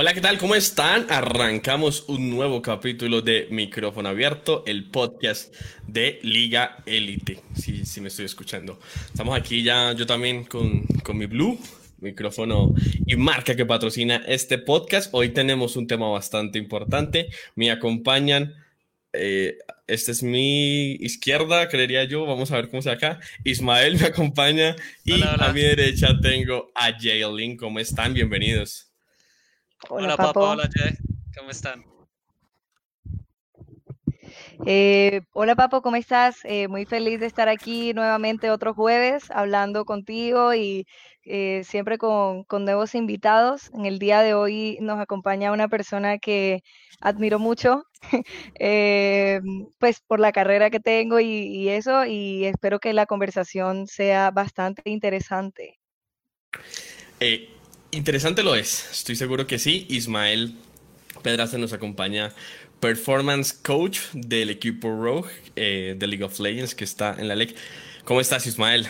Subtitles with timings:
[0.00, 0.38] Hola, ¿qué tal?
[0.38, 1.06] ¿Cómo están?
[1.08, 5.52] Arrancamos un nuevo capítulo de Micrófono Abierto, el podcast
[5.88, 7.40] de Liga Elite.
[7.56, 8.78] Sí, sí me estoy escuchando.
[9.06, 11.58] Estamos aquí ya, yo también con, con mi Blue,
[11.98, 12.76] micrófono
[13.08, 15.12] y marca que patrocina este podcast.
[15.12, 17.30] Hoy tenemos un tema bastante importante.
[17.56, 18.54] Me acompañan,
[19.12, 19.58] eh,
[19.88, 22.24] esta es mi izquierda, creería yo.
[22.24, 23.18] Vamos a ver cómo se acá.
[23.42, 27.56] Ismael me acompaña y a mi derecha tengo a Jaylin.
[27.56, 28.14] ¿Cómo están?
[28.14, 28.87] Bienvenidos.
[29.88, 30.40] Hola, Papo.
[30.40, 30.94] Hola, Jay.
[31.36, 31.84] ¿Cómo están?
[34.66, 36.38] Eh, hola Papo, ¿cómo estás?
[36.44, 40.86] Eh, muy feliz de estar aquí nuevamente otro jueves hablando contigo y
[41.24, 43.70] eh, siempre con, nuevos invitados.
[43.72, 46.62] En el día de hoy nos acompaña una persona que
[47.00, 47.84] admiro mucho,
[49.78, 54.30] pues por la carrera que tengo y, y eso, y espero que la conversación sea
[54.32, 55.78] bastante interesante.
[57.90, 59.86] Interesante lo es, estoy seguro que sí.
[59.88, 60.54] Ismael
[61.22, 62.34] Pedraza nos acompaña,
[62.80, 67.56] performance coach del equipo Rogue eh, de League of Legends que está en la LEC.
[68.04, 68.86] ¿Cómo estás, Ismael?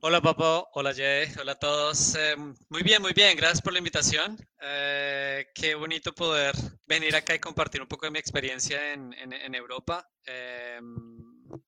[0.00, 0.68] Hola, Papo.
[0.74, 1.28] Hola, Jay.
[1.40, 2.14] Hola a todos.
[2.16, 2.36] Eh,
[2.68, 3.36] muy bien, muy bien.
[3.36, 4.36] Gracias por la invitación.
[4.60, 6.54] Eh, qué bonito poder
[6.86, 10.06] venir acá y compartir un poco de mi experiencia en, en, Europa,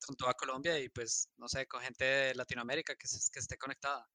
[0.06, 4.06] con toda Colombia y, pues, no sé, con gente de Latinoamérica que, que esté conectada.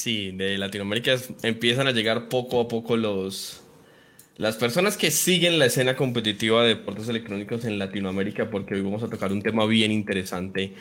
[0.00, 3.60] Sí, de Latinoamérica empiezan a llegar poco a poco los,
[4.38, 9.02] las personas que siguen la escena competitiva de deportes electrónicos en Latinoamérica, porque hoy vamos
[9.02, 10.72] a tocar un tema bien interesante.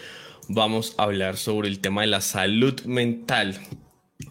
[0.47, 3.59] Vamos a hablar sobre el tema de la salud mental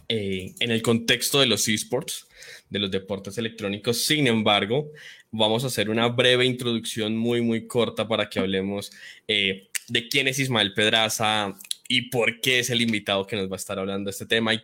[0.09, 2.27] eh, en el contexto de los esports,
[2.71, 4.07] de los deportes electrónicos.
[4.07, 4.91] Sin embargo,
[5.31, 8.91] vamos a hacer una breve introducción muy, muy corta para que hablemos
[9.27, 13.55] eh, de quién es Ismael Pedraza, y por qué es el invitado que nos va
[13.55, 14.55] a estar hablando de este tema.
[14.55, 14.63] Y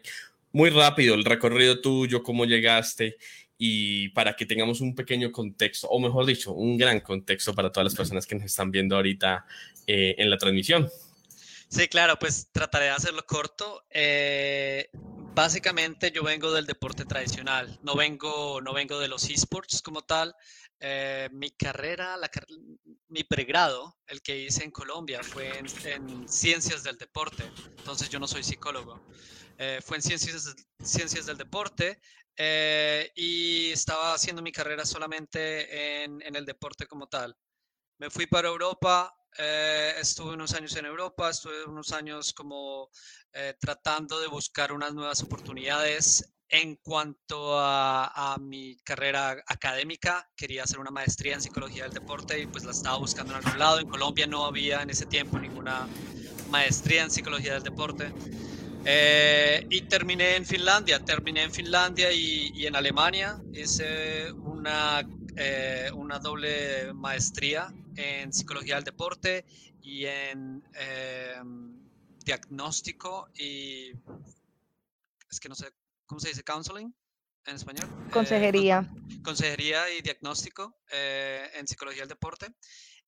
[0.52, 3.16] muy rápido, el recorrido tuyo, cómo llegaste
[3.58, 7.84] y para que tengamos un pequeño contexto, o mejor dicho, un gran contexto para todas
[7.86, 9.46] las personas que nos están viendo ahorita
[9.86, 10.88] eh, en la transmisión.
[11.74, 13.84] Sí, claro, pues trataré de hacerlo corto.
[13.90, 14.88] Eh,
[15.34, 20.36] básicamente yo vengo del deporte tradicional, no vengo, no vengo de los esports como tal.
[20.78, 22.16] Eh, mi carrera,
[23.08, 27.42] mi pregrado, el que hice en Colombia, fue en, ciencias del deporte.
[27.78, 29.04] Entonces yo no soy psicólogo.
[29.58, 32.00] Eh, fue en ciencias, ciencias del deporte
[32.36, 37.36] eh, y estaba haciendo mi carrera solamente en, en, el deporte como tal.
[37.98, 42.90] Me fui para Europa, estuve unos años en Europa, estuve unos años como
[43.58, 50.90] tratando de buscar unas nuevas oportunidades en cuanto a, mi carrera académica, quería hacer una
[50.90, 53.80] maestría en psicología del deporte y pues la estaba buscando en algún lado.
[53.80, 55.88] En Colombia no había en ese tiempo ninguna
[56.50, 58.12] maestría en psicología del deporte.
[58.84, 63.40] Eh, y terminé en Finlandia, terminé en Finlandia y, en Alemania.
[63.52, 65.02] Hice una,
[65.36, 69.44] eh, una doble maestría en psicología del deporte
[69.82, 71.78] y en em,
[72.24, 73.92] diagnóstico y
[75.30, 75.72] es que no sé
[76.06, 76.44] ¿cómo se dice?
[76.44, 76.94] Counseling
[77.46, 77.88] en español.
[77.88, 78.90] Eh, consejería.
[79.22, 82.48] consejería y diagnóstico eh, en psicología del deporte.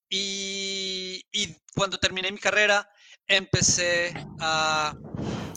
[0.09, 2.89] Y, y, cuando terminé mi carrera,
[3.27, 4.95] empecé a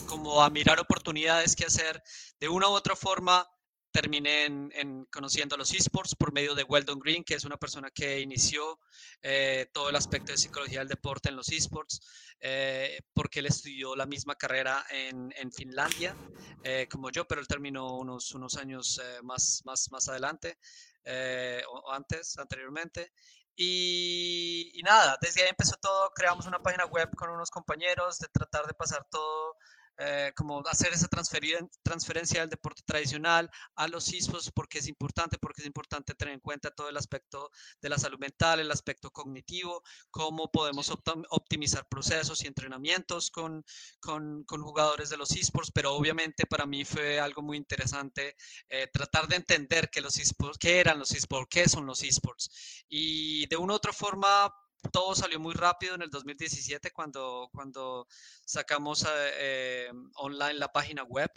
[0.06, 2.02] como a mirar oportunidades que hacer
[2.40, 3.48] de una u otra forma
[3.90, 8.20] terminé en, conociendo los esports por medio de Weldon Green, que es una persona que
[8.20, 8.78] inició
[9.22, 12.00] eh, todo el aspecto de psicología del deporte en los esports,
[12.40, 16.14] eh, porque él estudió la misma carrera en, Finlandia
[16.62, 20.58] eh, como yo, pero él terminó unos, unos años más, más, más adelante
[21.68, 23.12] o antes, anteriormente.
[23.56, 28.28] Y, y, nada, desde ahí empezó todo, creamos una página web con unos compañeros de
[28.28, 29.56] tratar de pasar todo
[30.02, 35.60] eh, como hacer esa transferencia del deporte tradicional a los esports porque es importante, porque
[35.60, 37.50] es importante tener en cuenta todo el aspecto
[37.82, 40.90] de la salud mental, el aspecto cognitivo, cómo podemos
[41.28, 43.62] optimizar procesos y entrenamientos con,
[44.00, 48.36] con, con, jugadores de los esports, pero obviamente para mí fue algo muy interesante
[48.70, 52.48] eh, tratar de entender que los esports, qué eran los esports, qué son los esports
[52.88, 54.50] y de una u otra forma
[54.92, 58.06] todo salió muy rápido en el 2017 cuando, cuando
[58.44, 61.30] sacamos eh, online la página web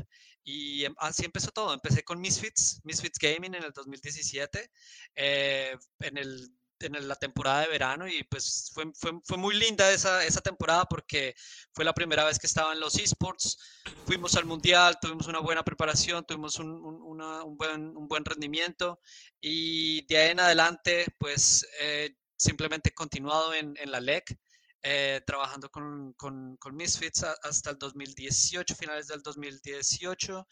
[0.44, 1.74] y em, así empezó todo.
[1.74, 4.69] Empecé con Misfits, Misfits Gaming en el 2017,
[5.16, 6.50] eh, en, el,
[6.80, 10.86] en la temporada de verano y pues fue, fue, fue muy linda esa, esa, temporada
[10.86, 11.36] porque
[11.74, 13.57] fue la primera vez que estaba en los esports.
[14.06, 19.00] Fuimos al mundial, tuvimos una buena preparación, tuvimos un, un, buen, un buen rendimiento
[19.40, 21.66] y de ahí en adelante pues...
[21.80, 24.38] Eh, simplemente continuado en, en la LEC,
[24.84, 30.45] eh, trabajando con, con, con, Misfits hasta el 2018, finales del 2018.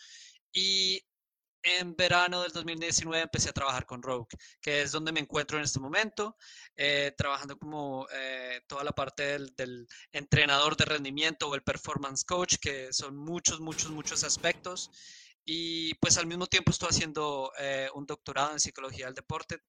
[0.54, 1.02] Y
[1.64, 4.28] en verano del 2019 empecé a trabajar con Rogue,
[4.62, 6.36] que es donde me encuentro en este momento,
[6.76, 12.24] eh, trabajando como eh, toda la parte del, del, entrenador de rendimiento o el performance
[12.24, 14.90] coach, que son muchos, muchos, muchos aspectos.
[15.44, 19.60] Y pues al mismo tiempo estoy haciendo eh, un doctorado en psicología del deporte,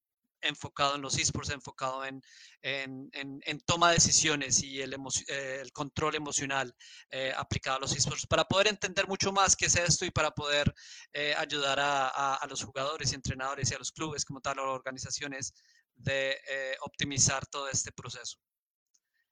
[0.42, 2.22] enfocado en los esports, enfocado en,
[2.62, 6.74] en, en, toma de decisiones y el, eh, el control emocional
[7.10, 10.30] eh, aplicado a los esports, para poder entender mucho más qué es esto y para
[10.32, 10.72] poder
[11.12, 14.72] eh, ayudar a, a, los jugadores y entrenadores y a los clubes como tal, o
[14.72, 15.54] organizaciones,
[15.94, 16.36] de
[16.80, 18.38] optimizar todo este proceso.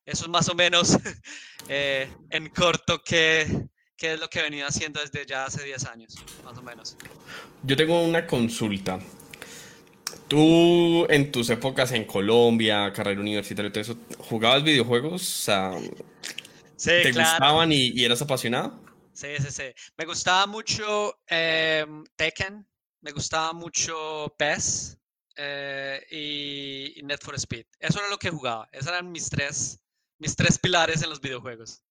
[0.05, 0.97] Eso es más o menos
[1.69, 6.15] en corto que, que es lo que he venido haciendo desde ya hace 10 años,
[6.45, 6.97] más o menos.
[7.63, 8.99] Yo tengo una consulta.
[10.29, 15.23] Tú en tus épocas en Colombia, carrera universitaria, todo eso, ¿jugabas videojuegos?
[15.23, 15.73] O sea,
[16.77, 17.31] sí, ¿Te claro.
[17.31, 18.81] gustaban y, y, eras apasionado?
[19.13, 19.65] Sí, sí, sí.
[19.97, 21.85] Me gustaba mucho eh,
[22.17, 22.67] Tekken,
[23.01, 24.99] me gustaba mucho PES
[25.37, 27.67] eh, y, y Net for Speed.
[27.79, 28.69] Eso era lo que jugaba.
[28.73, 29.81] Esos eran mis tres,
[30.19, 31.83] mis tres pilares en los videojuegos.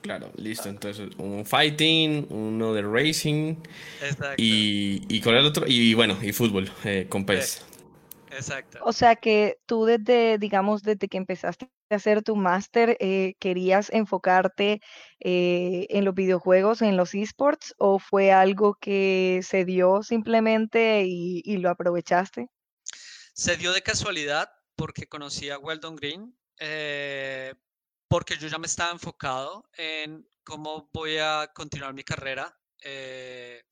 [0.00, 0.68] Claro, listo.
[0.68, 3.56] Entonces, un fighting, uno de racing.
[4.02, 4.34] Exacto.
[4.36, 7.64] Y, y con el otro, y bueno, y fútbol eh, con PES.
[7.66, 7.84] Sí,
[8.32, 8.78] exacto.
[8.82, 13.90] O sea que tú desde, digamos, desde que empezaste a hacer tu máster, eh, ¿querías
[13.90, 14.80] enfocarte
[15.20, 21.42] eh, en los videojuegos, en los esports, o fue algo que se dio simplemente y,
[21.44, 22.48] y lo aprovechaste?
[23.32, 27.54] Se dio de casualidad porque conocí a Weldon Green, eh,
[28.14, 33.64] porque yo ya me estaba enfocado en cómo voy a continuar mi carrera eh,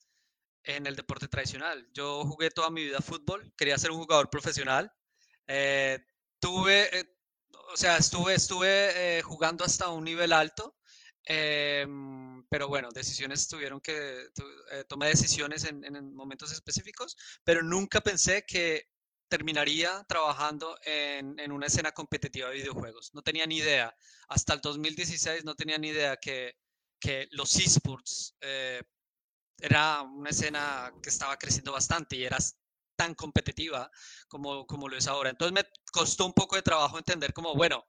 [0.64, 1.88] en el deporte tradicional.
[1.92, 4.92] Yo jugué toda mi vida fútbol, quería ser un jugador profesional.
[5.46, 6.04] Eh,
[6.40, 7.04] tuve, eh,
[7.72, 10.76] o sea, estuve, estuve eh, jugando hasta un nivel alto,
[11.22, 14.42] em, pero bueno, decisiones tuvieron que, tu,
[14.72, 18.91] eh, tomé decisiones en, en momentos específicos, pero nunca pensé que
[19.32, 23.14] terminaría trabajando en, en, una escena competitiva de videojuegos.
[23.14, 23.96] No tenía ni idea.
[24.28, 26.54] Hasta el 2016 no tenía ni idea que,
[27.00, 28.82] que los esports eh,
[29.58, 32.36] era una escena que estaba creciendo bastante y era
[32.94, 33.90] tan competitiva
[34.28, 35.30] como, como lo es ahora.
[35.30, 37.86] Entonces me costó un poco de trabajo entender como, bueno,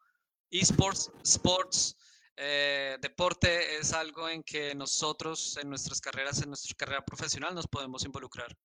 [0.50, 1.98] esports, sports,
[2.38, 7.68] eh, deporte es algo en que nosotros en nuestras carreras, en nuestra carrera profesional nos
[7.68, 8.58] podemos involucrar.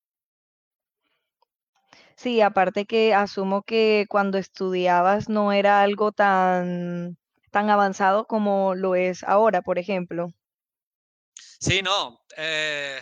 [2.18, 7.16] Sí, aparte que asumo que cuando estudiabas no era algo tan,
[7.52, 10.34] tan avanzado como lo es ahora, por ejemplo.
[11.60, 12.20] Sí, no.
[12.36, 12.98] Eh,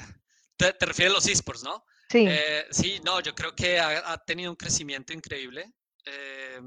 [0.58, 1.82] te, te, refieres a los esports, ¿no?
[2.10, 2.26] Sí.
[2.28, 5.72] Eh, sí, no, yo creo que ha, ha tenido un crecimiento increíble.
[6.04, 6.60] Eh,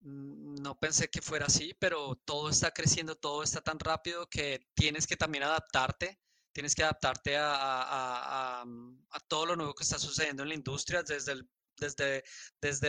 [0.00, 5.06] no pensé que fuera así, pero todo está creciendo, todo está tan rápido que tienes
[5.06, 6.18] que también adaptarte
[6.56, 11.32] tienes que adaptarte a, a, todo lo nuevo que está sucediendo en la industria, desde,
[11.32, 12.24] el, desde,
[12.62, 12.88] desde,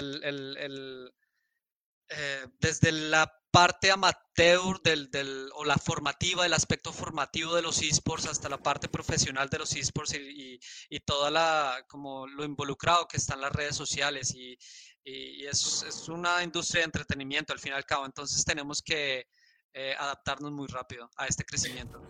[2.07, 7.81] eh, desde la parte amateur del, del, o la formativa, el aspecto formativo de los
[7.81, 10.59] esports hasta la parte profesional de los esports y, y,
[10.89, 14.57] y toda la, como lo involucrado que están las redes sociales y,
[15.03, 19.27] y es, es, una industria de entretenimiento al fin y al cabo, entonces tenemos que
[19.73, 22.01] eh, adaptarnos muy rápido a este crecimiento.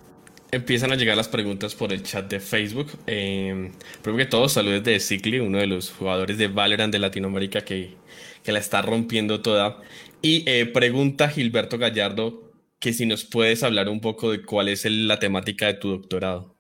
[0.52, 2.92] Empiezan a llegar las preguntas por el chat de Facebook.
[3.06, 3.72] Eh,
[4.02, 7.96] primero que todo, saludos de Cicli, uno de los jugadores de Valorant de Latinoamérica que,
[8.44, 9.82] que la está rompiendo toda.
[10.22, 12.48] Y eh, pregunta Gilberto Gallardo
[12.80, 16.56] que si nos puedes hablar un poco de cuál es la temática de tu doctorado.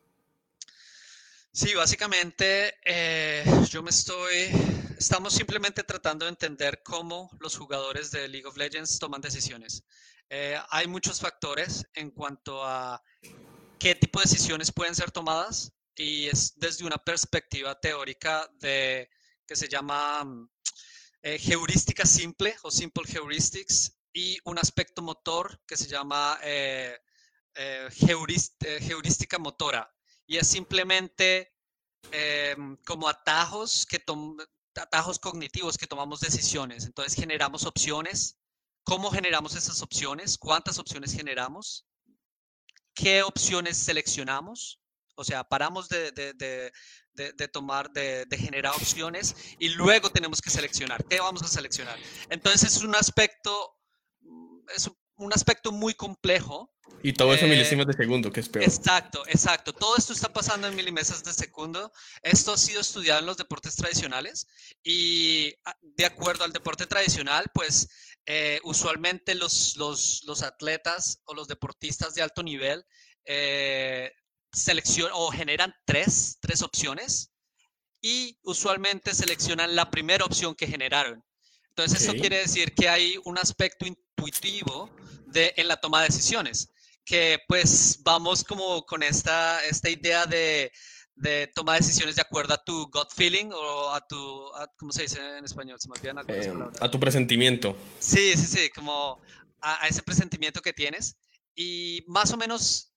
[1.51, 4.49] Sí, básicamente eh, yo me estoy,
[4.97, 9.83] estamos simplemente tratando de entender cómo los jugadores de League of Legends toman decisiones.
[10.29, 13.01] Eh, hay muchos factores en cuanto a
[13.79, 19.09] qué tipo de decisiones pueden ser tomadas y es desde una perspectiva teórica de
[19.45, 20.23] que se llama
[21.21, 26.97] eh, heurística simple o simple heuristics y un aspecto motor que se llama eh,
[27.55, 29.91] eh, heurist, heurística motora.
[30.25, 31.53] Y es simplemente
[32.11, 34.03] em, como atajos que
[34.75, 36.85] atajos cognitivos que tomamos decisiones.
[36.85, 38.37] Entonces generamos opciones.
[38.83, 41.87] Cómo generamos esas opciones cuántas opciones generamos
[42.97, 44.81] qué opciones seleccionamos,
[45.15, 46.71] o sea, paramos de, de, de,
[47.13, 51.03] de tomar, de, generar opciones y luego tenemos que seleccionar.
[51.05, 51.97] ¿Qué vamos a seleccionar?
[52.29, 53.75] Entonces es un aspecto,
[54.75, 56.73] es un aspecto muy complejo.
[57.03, 58.65] Y todo eso en eh, milésimas de segundo, que es peor.
[58.65, 59.73] Exacto, exacto.
[59.73, 61.91] Todo esto está pasando en milimeses de segundo.
[62.23, 64.47] Esto ha sido estudiado en los deportes tradicionales
[64.83, 67.87] y ah, de acuerdo al deporte tradicional, pues
[68.29, 72.85] eh, usualmente los, los, los, atletas o los deportistas de alto nivel
[73.23, 74.11] eh,
[74.51, 77.31] seleccionan o generan tres, tres opciones
[78.01, 81.23] y usualmente seleccionan la primera opción que generaron.
[81.69, 84.93] Entonces, eso quiere decir que hay un aspecto intuitivo
[85.27, 86.69] de, en la toma de decisiones,
[87.05, 90.69] que pues vamos como con esta, esta idea de,
[91.17, 95.37] de tomar decisiones de acuerdo a tu gut feeling o a tu, ¿cómo se dice
[95.37, 95.79] en español?
[95.79, 97.75] Se me olvidan eh, A tu presentimiento.
[97.99, 99.19] Sí, sí, sí, como
[99.61, 101.17] a, ese presentimiento que tienes.
[101.55, 102.93] Y más o menos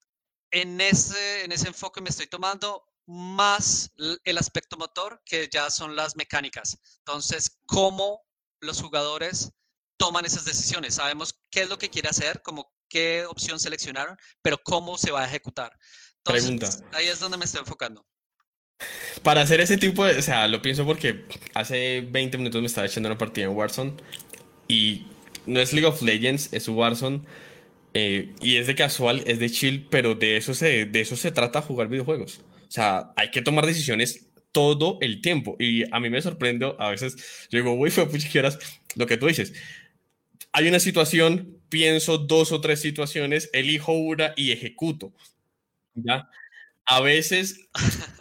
[0.50, 3.90] en ese, en ese enfoque me estoy tomando más
[4.24, 6.78] el aspecto motor que ya son las mecánicas.
[6.98, 8.22] Entonces, ¿cómo
[8.60, 9.50] los jugadores
[9.96, 10.94] toman esas decisiones?
[10.96, 15.22] Sabemos qué es lo que quiere hacer, como qué opción seleccionaron, pero cómo se va
[15.22, 15.72] a ejecutar.
[16.22, 16.68] Pregunta.
[16.92, 18.06] Ahí es donde me estoy enfocando.
[19.22, 22.86] Para hacer ese tipo de, o sea, lo pienso porque hace 20 minutos me estaba
[22.86, 23.92] echando una partida en Warzone
[24.68, 25.06] y
[25.46, 27.22] no es League of Legends, es Warzone
[27.94, 31.32] eh, y es de casual, es de chill, pero de eso se, de eso se
[31.32, 32.40] trata jugar videojuegos.
[32.68, 36.90] O sea, hay que tomar decisiones todo el tiempo y a mí me sorprendo a
[36.90, 37.16] veces,
[37.50, 38.08] yo digo, uy, fue
[38.38, 38.58] horas,
[38.96, 39.52] lo que tú dices.
[40.52, 45.12] Hay una situación, pienso dos o tres situaciones, elijo una y ejecuto.
[45.94, 46.28] ¿ya?
[46.86, 47.68] A veces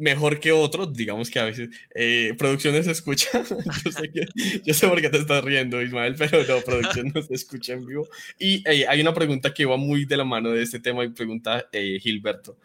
[0.00, 3.28] mejor que otro, digamos que a veces eh, producción se escucha.
[3.84, 4.26] yo, sé que,
[4.64, 7.86] yo, sé por qué te estás riendo, Ismael, pero no, producción no se escucha en
[7.86, 8.08] vivo.
[8.38, 11.08] Y eh, hay una pregunta que va muy de la mano de este tema y
[11.08, 12.56] pregunta Gilberto,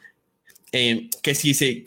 [0.71, 1.83] que si se,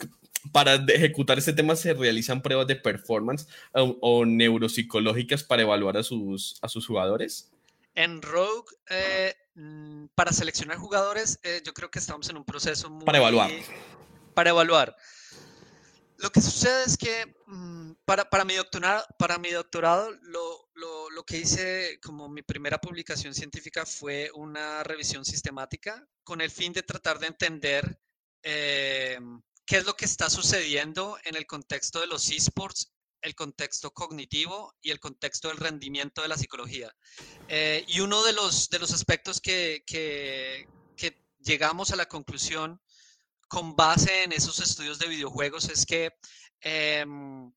[0.51, 6.03] para ejecutar este tema se realizan pruebas de performance o, o neuropsicológicas para evaluar a
[6.03, 7.51] sus, a sus jugadores.
[7.93, 8.71] En Rogue,
[9.55, 13.05] mm, para seleccionar jugadores, yo creo que estamos en un proceso muy...
[13.05, 13.51] Para evaluar
[14.33, 14.95] para evaluar.
[16.17, 21.09] Lo que sucede es que mm, para, para, mi doctorado, para mi doctorado lo, lo,
[21.09, 26.73] lo, que hice como mi primera publicación científica fue una revisión sistemática con el fin
[26.73, 27.99] de tratar de entender
[28.43, 29.19] eh,
[29.65, 34.75] qué es lo que está sucediendo en el contexto de los esports, el contexto cognitivo
[34.81, 36.93] y el contexto del rendimiento de la psicología.
[37.47, 42.80] Eh, y uno de los, de los aspectos que, que, que llegamos a la conclusión
[43.51, 46.09] con base en esos estudios de videojuegos es que
[46.61, 47.51] em,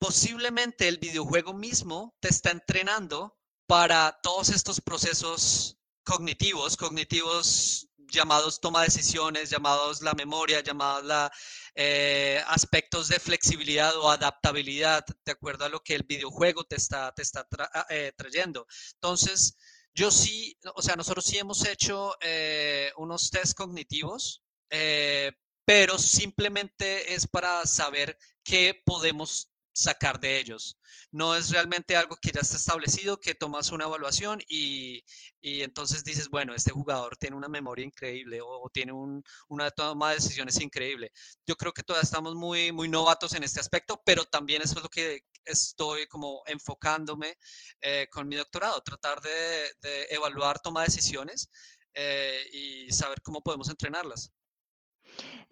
[0.00, 8.80] posiblemente el videojuego mismo te está entrenando para todos estos procesos cognitivos, cognitivos llamados toma
[8.80, 11.30] de decisiones, llamados la memoria, llamados la,
[11.76, 17.12] eh, aspectos de flexibilidad o adaptabilidad, de acuerdo a lo que el videojuego te está,
[17.12, 17.46] te está
[17.90, 18.66] eh, trayendo.
[18.94, 19.56] Entonces,
[19.94, 25.32] yo sí, o sea, nosotros sí hemos hecho eh, unos test cognitivos, eh,
[25.64, 30.78] pero simplemente es para saber qué podemos sacar de ellos.
[31.10, 35.04] No es realmente algo que ya está establecido, que tomas una evaluación y,
[35.40, 40.10] y entonces dices, bueno, este jugador tiene una memoria increíble o, tiene un, una toma
[40.10, 41.12] de decisiones increíble.
[41.46, 44.82] Yo creo que todavía estamos muy, muy novatos en este aspecto, pero también eso es
[44.82, 47.36] lo que estoy como enfocándome
[47.80, 49.74] eh, con mi doctorado, tratar de,
[50.10, 51.50] evaluar toma de decisiones
[51.94, 54.32] eh, y saber cómo podemos entrenarlas.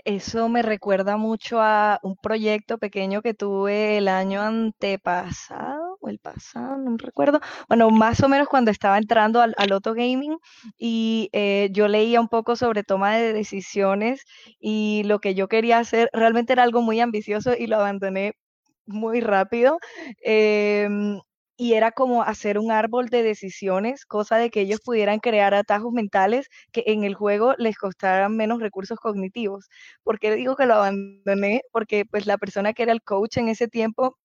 [0.05, 6.19] Eso me recuerda mucho a un proyecto pequeño que tuve el año antepasado o el
[6.19, 7.41] pasado, no recuerdo.
[7.69, 10.39] Bueno, más o menos cuando estaba entrando al, al Auto Gaming
[10.77, 14.25] y eh, yo leía un poco sobre toma de decisiones
[14.59, 18.35] y lo que yo quería hacer realmente era algo muy ambicioso y lo abandoné
[18.87, 19.79] muy rápido.
[20.25, 21.21] Em,
[21.63, 25.93] y era como hacer un árbol de decisiones, cosa de que ellos pudieran crear atajos
[25.93, 29.69] mentales que en el juego les costaran menos recursos cognitivos.
[30.03, 31.63] ¿Por qué digo que lo abandoné?
[31.71, 34.19] Porque pues la persona que era el coach en ese tiempo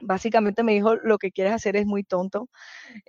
[0.00, 2.48] básicamente me dijo lo que quieres hacer es muy tonto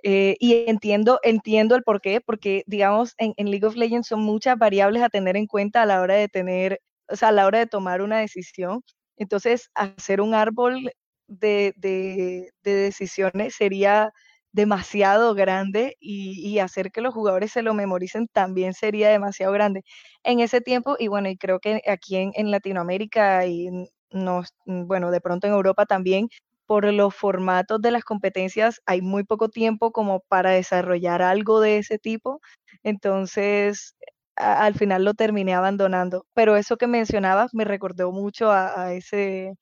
[0.02, 4.20] eh, y entiendo entiendo el por qué porque digamos en, en, League of Legends son
[4.20, 7.46] muchas variables a tener en cuenta a la hora de tener o sea a la
[7.46, 8.82] hora de tomar una decisión
[9.16, 10.92] entonces hacer un árbol
[11.38, 14.12] de, decisiones sería
[14.52, 19.82] demasiado grande y, hacer que los jugadores se lo memoricen también sería demasiado grande.
[20.22, 23.68] En ese tiempo y bueno, y creo que aquí en, Latinoamérica y
[24.10, 26.28] nos, bueno, de pronto en Europa también,
[26.66, 31.78] por los formatos de las competencias hay muy poco tiempo como para desarrollar algo de
[31.78, 32.40] ese tipo,
[32.84, 33.96] entonces
[34.36, 39.54] al final lo terminé abandonando, pero eso que mencionabas me recordó mucho a ese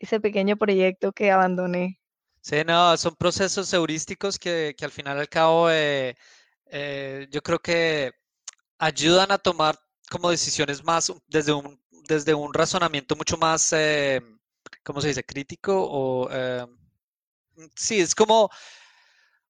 [0.00, 2.00] ese pequeño proyecto que abandoné.
[2.40, 6.16] Sí, no, son procesos heurísticos que, que al final al cabo eh,
[6.66, 8.12] eh, yo creo que
[8.78, 9.78] ayudan a tomar
[10.10, 11.78] como decisiones más desde un,
[12.08, 14.22] desde un razonamiento mucho más, eh,
[14.82, 15.22] ¿cómo se dice?
[15.22, 16.28] Crítico o...
[17.76, 18.50] sí, es como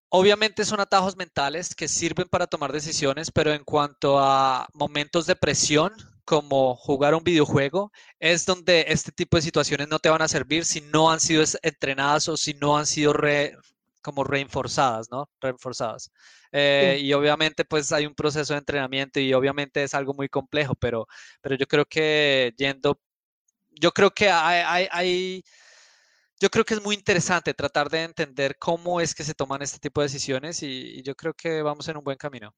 [0.09, 5.37] obviamente son atajos mentales que sirven para tomar decisiones, pero en cuanto a momentos de
[5.37, 10.29] presión, como jugar un videojuego, es donde este tipo de situaciones no te van a
[10.29, 13.15] servir si no han sido entrenadas o si no han sido
[14.03, 15.31] como reinforzadas, ¿no?
[15.41, 16.11] Reforzadas.
[16.53, 20.75] Eh, y obviamente pues hay un proceso de entrenamiento y obviamente es algo muy complejo,
[20.75, 21.07] pero,
[21.41, 23.01] pero yo creo que yendo,
[23.71, 25.45] yo creo que hay, hay,
[26.41, 29.79] yo creo que es muy interesante tratar de entender cómo es que se toman este
[29.79, 32.55] tipo de decisiones y yo creo que vamos en un buen camino.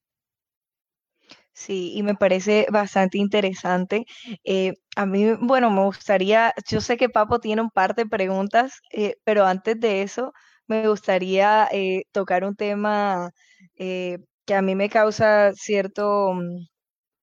[1.54, 4.06] Sí, y me parece bastante interesante.
[4.44, 8.80] Eh, a mí, bueno, me gustaría, yo sé que Papo tiene un par de preguntas,
[8.90, 10.32] eh, pero antes de eso,
[10.66, 13.30] me gustaría eh, tocar un tema
[14.46, 16.66] que a mí me causa cierto, mm,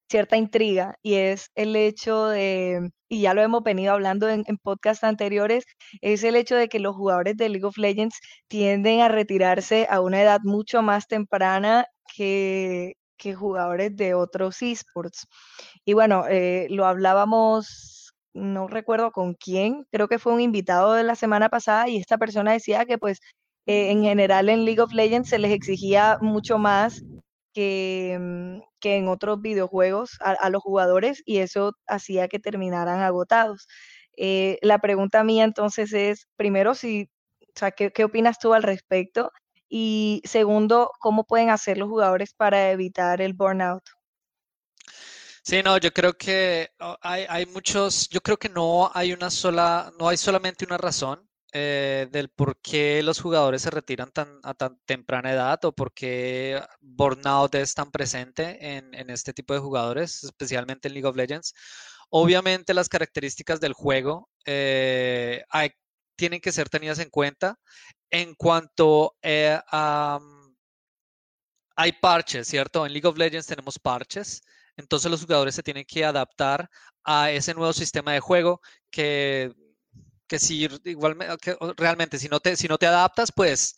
[0.10, 4.58] cierta intriga y es el hecho de, y ya lo hemos venido hablando en, en
[4.58, 5.66] podcasts anteriores,
[6.02, 10.02] es el hecho de que los jugadores de League of Legends tienden a retirarse a
[10.02, 15.28] una edad mucho más temprana que, que jugadores de otros esports.
[15.86, 21.04] Y bueno, eh, lo hablábamos, no recuerdo con quién, creo que fue un invitado de
[21.04, 23.20] la semana pasada y esta persona decía que pues
[23.68, 27.04] eh, en general en League of Legends se les exigía mucho más
[27.54, 33.68] que, mm, que en otros videojuegos a, los jugadores y eso hacía que terminaran agotados.
[34.18, 37.10] Eh, la pregunta mía entonces es, primero, si,
[37.42, 39.32] o sea, ¿qué, ¿qué opinas tú al respecto?
[39.70, 43.84] Y segundo, ¿cómo pueden hacer los jugadores para evitar el burnout?
[45.44, 49.92] Sí, no, yo creo que oh, hay, muchos, yo creo que no hay una sola,
[50.00, 54.54] no hay solamente una razón eh, del por qué los jugadores se retiran tan, a
[54.54, 60.24] tan temprana edad o por qué burnout es tan presente en, este tipo de jugadores,
[60.24, 61.54] especialmente en League of Legends.
[62.10, 65.44] Obviamente las características del juego eh,
[66.20, 67.58] tienen que ser tenidas en cuenta.
[68.12, 69.60] En cuanto eh.
[71.76, 72.86] Hay parches, ¿cierto?
[72.86, 74.42] En League of Legends tenemos parches.
[74.76, 76.70] Entonces los jugadores se tienen que adaptar
[77.06, 78.60] a ese nuevo sistema de juego
[78.92, 79.54] que,
[80.28, 83.78] que si igualmente, realmente si no te, si no te adaptas, pues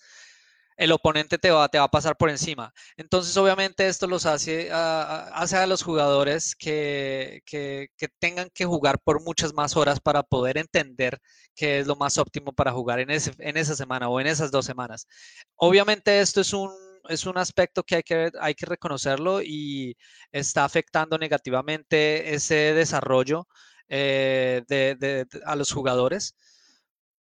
[0.77, 2.73] el oponente te va, te va a pasar por encima.
[2.97, 8.99] Entonces, obviamente, esto los hace, a, hace a los jugadores que, que, tengan que jugar
[9.03, 11.19] por muchas más horas para poder entender
[11.55, 14.51] qué es lo más óptimo para jugar en, ese, en esa semana o en esas
[14.51, 15.07] dos semanas.
[15.55, 16.71] Obviamente, esto es un,
[17.09, 19.95] es un aspecto que hay, que hay que reconocerlo y
[20.31, 23.47] está afectando negativamente ese desarrollo
[23.89, 26.35] eh, de, a los jugadores.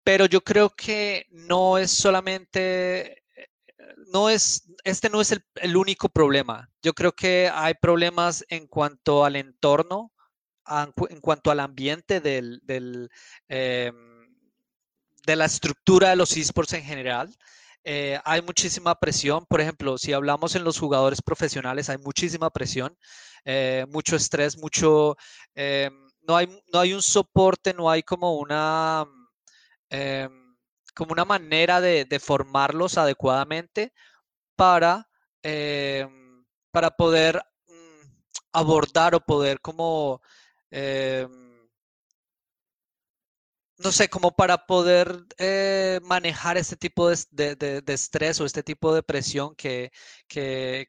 [0.04, 3.23] Pero yo creo que no es solamente
[4.08, 6.70] no es, este no es el, único problema.
[6.82, 10.12] Yo creo que hay problemas en cuanto al entorno,
[11.10, 12.62] en cuanto al ambiente del,
[13.48, 13.96] em,
[15.26, 17.36] de la estructura de los esports en general.
[17.84, 19.46] Eh, hay muchísima presión.
[19.46, 22.98] Por ejemplo, si hablamos en los jugadores profesionales, hay muchísima presión,
[23.46, 25.16] eh, mucho estrés, mucho...
[26.26, 29.06] No, hay, no hay un soporte, no hay como una...
[29.90, 30.43] Em,
[30.96, 33.94] como una manera de, formarlos adecuadamente
[34.56, 35.10] para,
[35.44, 38.02] em, para poder mm,
[38.54, 40.22] abordar o poder como,
[40.72, 41.30] em,
[43.78, 49.04] no sé, como para poder eh, manejar este tipo de, estrés o este tipo de
[49.04, 49.92] presión que,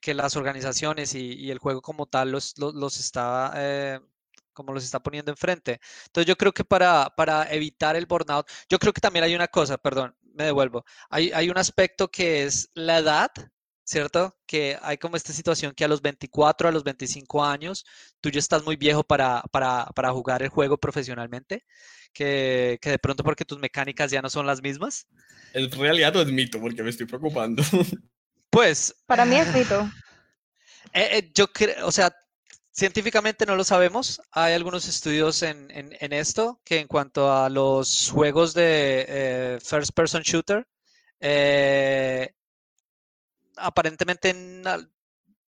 [0.06, 4.00] las organizaciones y, el juego como tal los, los, está eh,
[4.54, 5.80] como los está poniendo enfrente.
[6.06, 9.48] Entonces yo creo que para, para evitar el burnout, yo creo que también hay una
[9.48, 13.30] cosa, perdón, me devuelvo, hay, hay un aspecto que es la edad,
[13.84, 14.36] ¿cierto?
[14.46, 17.84] Que hay como esta situación que a los 24, a los 25 años,
[18.20, 21.64] tú ya estás muy viejo para, para, para jugar el juego profesionalmente,
[22.12, 25.06] que, que, de pronto porque tus mecánicas ya no son las mismas.
[25.52, 26.60] ¿En realidad o es mito?
[26.60, 27.62] Porque me estoy preocupando.
[28.50, 28.94] Pues...
[29.06, 29.90] Para mí es mito.
[30.92, 32.14] Eh, eh, yo creo, o sea,
[32.74, 34.20] Científicamente no lo sabemos.
[34.32, 35.70] Hay algunos estudios en,
[36.12, 40.66] esto que en cuanto a los juegos de eh, first person shooter,
[41.20, 42.34] eh,
[43.56, 44.34] aparentemente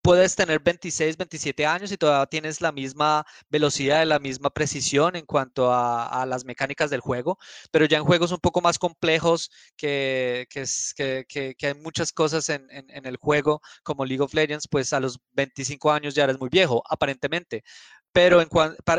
[0.01, 5.25] puedes tener 26, 27 años y todavía tienes la misma velocidad, la misma precisión en
[5.25, 7.38] cuanto a, las mecánicas del juego,
[7.71, 12.67] pero ya en juegos un poco más complejos, que, que, hay muchas cosas en,
[13.05, 16.83] el juego, como League of Legends, pues a los 25 años ya eres muy viejo,
[16.89, 17.63] aparentemente.
[18.12, 18.49] Pero, en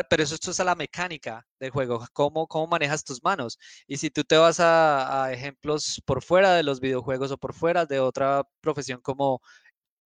[0.09, 3.59] pero eso esto es a la mecánica del juego, cómo, cómo manejas tus manos.
[3.85, 7.85] Y si tú te vas a ejemplos por fuera de los videojuegos o por fuera
[7.85, 9.41] de otra profesión como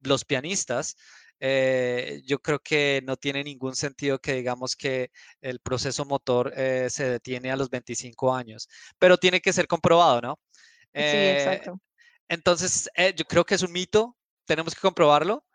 [0.05, 0.95] los pianistas,
[1.39, 6.87] eh, yo creo que no tiene ningún sentido que digamos que el proceso motor eh,
[6.89, 10.39] se detiene a los 25 años, pero tiene que ser comprobado, ¿no?
[10.93, 11.79] sí, eh, exacto.
[12.29, 15.45] entonces, eh, yo creo que es un mito, tenemos que comprobarlo.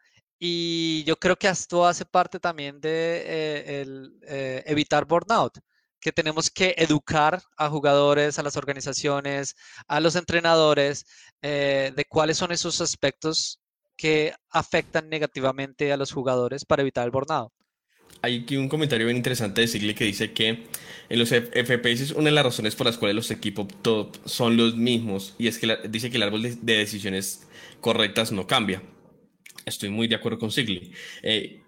[0.43, 5.59] Y yo creo que esto hace parte también de eh, el, eh, evitar burnout,
[6.01, 9.55] que tenemos que educar a jugadores, a las organizaciones,
[9.87, 11.05] a los entrenadores,
[11.43, 13.61] de cuáles son esos aspectos
[14.01, 17.53] que afectan negativamente a los jugadores para evitar el burnout.
[18.23, 20.65] Hay aquí un comentario bien interesante de Sigli que dice que
[21.11, 24.75] en los FPS una de las razones por las cuales los equipos top son los
[24.75, 27.47] mismos y es que dice que el árbol de, decisiones
[27.83, 28.83] correctas no cambia.
[29.67, 30.93] Estoy muy de acuerdo con Sigli.
[31.23, 31.63] Eh,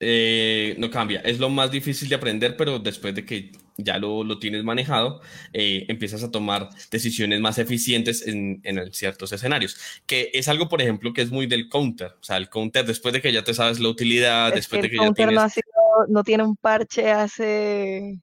[0.00, 1.20] eh, no cambia.
[1.20, 5.20] Es lo más difícil de aprender, pero después de que ya lo, lo tienes manejado,
[5.52, 9.76] eh, empiezas a tomar decisiones más eficientes en, en, ciertos escenarios.
[10.06, 12.16] Que es algo, por ejemplo, que es muy del counter.
[12.20, 14.96] O sea, el counter, después de que ya te sabes la utilidad, después de que
[14.96, 15.34] ya tienes...
[15.34, 18.20] No, no tiene un parche hace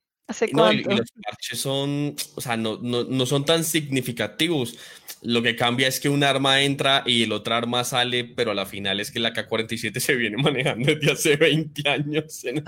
[0.53, 4.77] no, y, los parches son, o sea, no, no, no, son tan significativos.
[5.21, 8.53] Lo que cambia es que un arma entra y el otro arma sale, pero a
[8.53, 12.63] la final es que la K-47 se viene manejando desde hace 20 años en,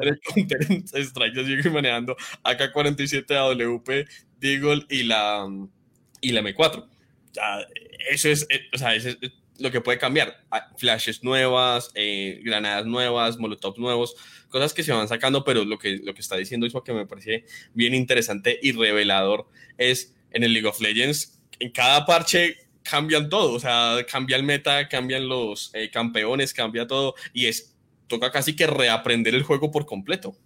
[0.00, 1.34] el Counter Strike.
[1.34, 5.46] Yo sigo manejando AK-47 AWP, Deagle y la,
[6.20, 6.86] y la M4.
[8.10, 9.18] eso es, eh, o sea, eso es
[9.58, 10.44] lo que puede cambiar.
[10.50, 14.16] Ah, flashes nuevas, eh, granadas nuevas, molotovs nuevos,
[14.48, 17.06] cosas que se van sacando, pero lo que, lo que está diciendo eso que me
[17.06, 23.28] parece bien interesante y revelador es en el League of Legends, en cada parche cambian
[23.28, 28.30] todo, o sea, cambia el meta, cambian los eh, campeones, cambia todo y es toca
[28.30, 30.36] casi que reaprender el juego por completo.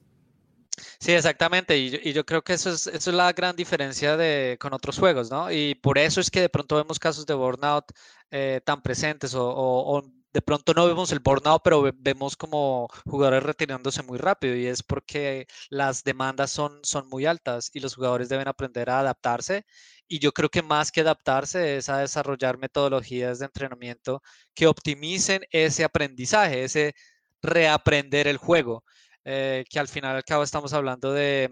[0.99, 1.77] Sí, exactamente.
[1.79, 5.51] Y yo, creo que eso es, la gran diferencia de, con otros juegos, ¿no?
[5.51, 7.93] Y por eso es que de pronto vemos casos de burnout
[8.31, 14.03] eh, tan presentes o, de pronto no vemos el burnout, pero vemos como jugadores retirándose
[14.03, 18.49] muy rápido y es porque las demandas son, son muy altas y los jugadores deben
[18.49, 19.65] aprender a adaptarse.
[20.07, 24.23] Y yo creo que más que adaptarse es a desarrollar metodologías de entrenamiento
[24.55, 26.95] que optimicen ese aprendizaje, ese
[27.43, 28.85] reaprender el juego,
[29.25, 31.51] eh, que al final y al cabo estamos hablando de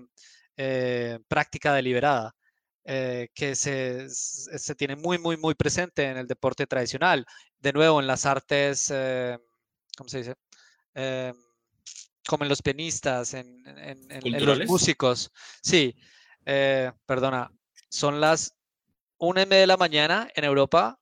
[0.57, 2.35] eh, práctica deliberada.
[2.91, 7.27] Eh, que se, se, tiene muy, muy, muy presente en el deporte tradicional.
[7.59, 9.37] De nuevo, en las artes, eh,
[9.95, 10.35] ¿cómo se dice?
[10.95, 11.35] Eh,
[12.27, 15.31] como en los pianistas, en, en, los músicos.
[15.63, 15.95] Sí,
[17.05, 17.51] perdona,
[17.91, 18.55] son las
[19.19, 20.99] una y media de la mañana en Europa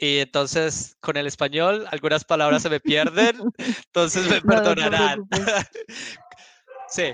[0.00, 3.36] y entonces con el español algunas palabras se me pierden,
[3.86, 5.28] entonces me perdonarán.
[6.88, 7.12] sí,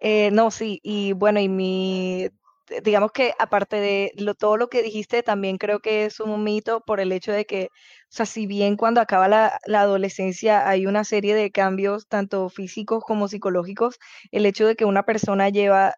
[0.00, 2.28] eh, no, sí, y bueno, y mi,
[2.84, 6.80] digamos que aparte de lo, todo lo que dijiste, también creo que es un mito
[6.80, 11.04] por el hecho de que, o sea, si bien cuando acaba la, adolescencia hay una
[11.04, 13.98] serie de cambios, tanto físicos como psicológicos,
[14.30, 15.94] el hecho de que una persona lleva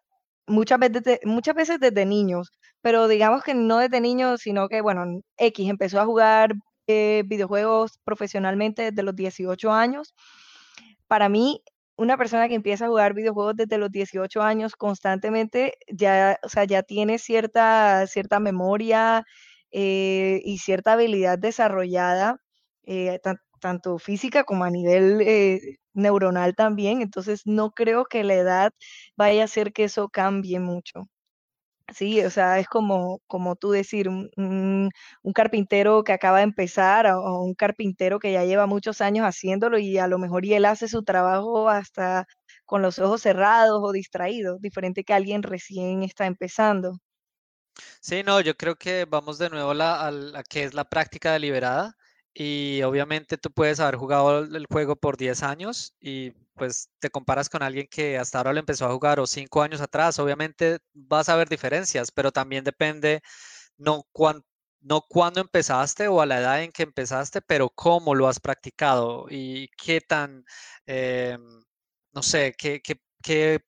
[0.47, 5.21] muchas veces, muchas veces desde niños, pero digamos que no desde niños, sino que, bueno,
[5.37, 6.53] X empezó a jugar
[6.87, 10.13] eh, videojuegos profesionalmente desde los 18 años.
[11.07, 11.61] Para mí,
[11.97, 16.63] una persona que empieza a jugar videojuegos desde los 18 años constantemente, ya, o sea,
[16.65, 19.25] ya tiene cierta, cierta memoria
[19.71, 22.37] eh, y cierta habilidad desarrollada,
[22.85, 23.19] eh,
[23.59, 27.01] tanto física como a nivel neuronal también.
[27.01, 28.71] Entonces, no creo que la edad
[29.17, 31.09] vaya a hacer que eso cambie mucho.
[31.95, 37.07] Sí, o sea, es como, como tú decir, un, un, carpintero que acaba de empezar
[37.07, 40.65] o un carpintero que ya lleva muchos años haciéndolo y a lo mejor y él
[40.65, 42.25] hace su trabajo hasta
[42.65, 46.99] con los ojos cerrados o distraídos, diferente que alguien recién está empezando.
[48.01, 50.85] Sí, no, yo creo que vamos de nuevo a la, a la que es la
[50.85, 51.95] práctica deliberada
[52.39, 57.49] y obviamente tú puedes haber jugado el juego por 10 años y pues te comparas
[57.49, 61.27] con alguien que hasta ahora lo empezó a jugar o 5 años atrás, obviamente vas
[61.27, 63.21] a ver diferencias, pero también depende
[63.77, 64.41] no, cuán,
[64.81, 69.25] no cuándo empezaste o a la edad en que empezaste, pero cómo lo has practicado
[69.29, 70.45] y qué tan,
[70.87, 71.37] eh,
[72.13, 73.59] no sé, qué, qué, qué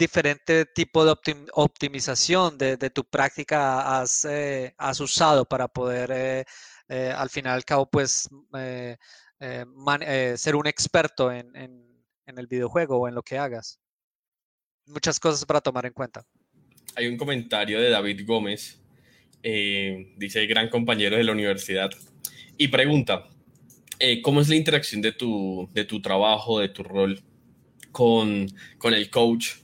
[0.00, 1.14] diferente tipo de
[1.54, 6.44] optimización de, de, tu práctica has, eh, has usado para poder eh,
[6.90, 8.96] eh, al final al cabo, pues, eh,
[9.38, 11.52] eh, ser un experto en,
[12.26, 13.78] el videojuego o en lo que hagas.
[14.86, 16.24] Muchas cosas para tomar en cuenta.
[16.96, 18.80] Hay un comentario de David Gómez,
[19.42, 21.90] dice gran compañero de la universidad,
[22.56, 23.28] y pregunta,
[24.22, 27.20] ¿cómo es la interacción de tu, de tu trabajo, de tu rol
[27.92, 28.48] con,
[28.78, 29.54] con el coach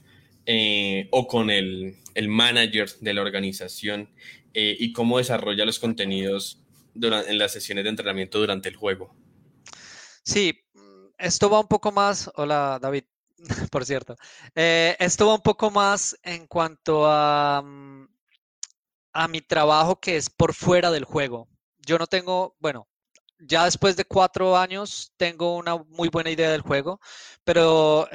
[1.11, 4.09] o con el, el, manager de la organización
[4.53, 6.66] y cómo desarrolla los contenidos
[7.01, 9.15] en las sesiones de entrenamiento durante el juego.
[10.23, 10.63] Sí,
[11.17, 13.03] esto va un poco más, hola David,
[13.71, 14.15] por cierto,
[14.55, 18.07] eh, esto va un poco más en cuanto a, mm,
[19.13, 21.47] a mi trabajo que es por fuera del juego.
[21.79, 22.87] Yo no tengo, bueno,
[23.39, 26.99] ya después de cuatro años tengo una muy buena idea del juego,
[27.43, 28.07] pero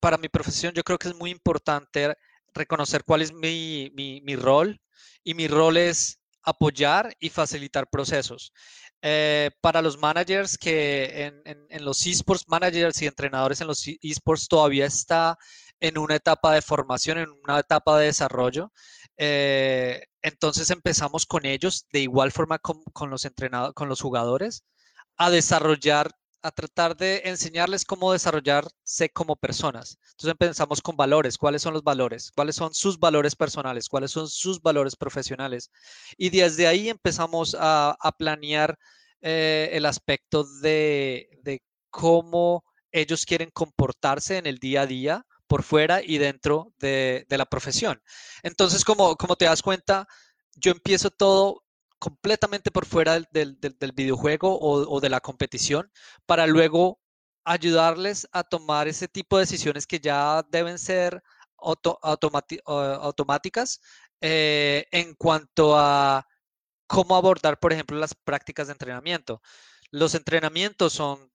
[0.00, 2.16] para mi profesión yo creo que es muy importante
[2.54, 4.80] reconocer cuál es mi, mi, rol
[5.24, 6.17] y mi rol es
[6.48, 8.52] apoyar y facilitar procesos.
[9.00, 14.48] Eh, para los managers que en, en, los esports, managers y entrenadores en los esports
[14.48, 15.38] todavía está
[15.80, 18.72] en una etapa de formación, en una etapa de desarrollo.
[19.16, 23.26] Eh, entonces empezamos con ellos, de igual forma con, con los
[23.74, 24.64] con los jugadores,
[25.16, 26.10] a desarrollar
[26.42, 29.98] a tratar de enseñarles cómo desarrollarse como personas.
[30.10, 34.28] Entonces empezamos con valores, cuáles son los valores, cuáles son sus valores personales, cuáles son
[34.28, 35.70] sus valores profesionales.
[36.16, 38.78] Y desde ahí empezamos a, planear
[39.20, 41.28] eh, el aspecto de,
[41.90, 47.46] cómo ellos quieren comportarse en el día a día, por fuera y dentro de, la
[47.46, 48.02] profesión.
[48.42, 50.06] Entonces, como, como te das cuenta,
[50.56, 51.64] yo empiezo todo
[51.98, 53.58] completamente por fuera del,
[53.94, 55.90] videojuego o, de la competición
[56.26, 57.00] para luego
[57.44, 61.22] ayudarles a tomar ese tipo de decisiones que ya deben ser
[61.56, 63.80] automáticas
[64.20, 66.26] eh, en cuanto a
[66.86, 69.42] cómo abordar, por ejemplo, las prácticas de entrenamiento.
[69.90, 71.32] Los entrenamientos son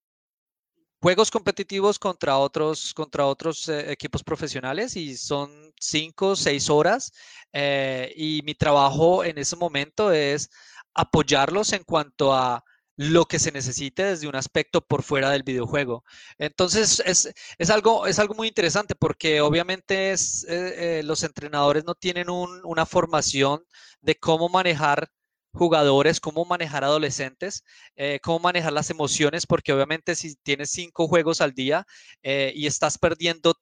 [1.03, 7.11] juegos competitivos contra otros, contra otros eh, equipos profesionales y son cinco, seis horas.
[7.51, 10.49] Eh, y mi trabajo en ese momento es
[10.93, 12.63] apoyarlos en cuanto a
[12.95, 16.05] lo que se necesite desde un aspecto por fuera del videojuego.
[16.37, 22.29] Entonces, es, algo, es algo muy interesante porque obviamente es, eh, los entrenadores no tienen
[22.29, 23.65] una formación
[23.99, 25.09] de cómo manejar
[25.53, 27.63] jugadores, cómo manejar adolescentes,
[27.95, 31.85] eh, cómo manejar las emociones, porque obviamente si tienes cinco juegos al día
[32.23, 33.55] eh, y estás perdiendo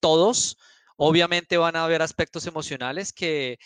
[0.00, 0.58] todos,
[0.96, 3.58] obviamente van a haber aspectos emocionales que,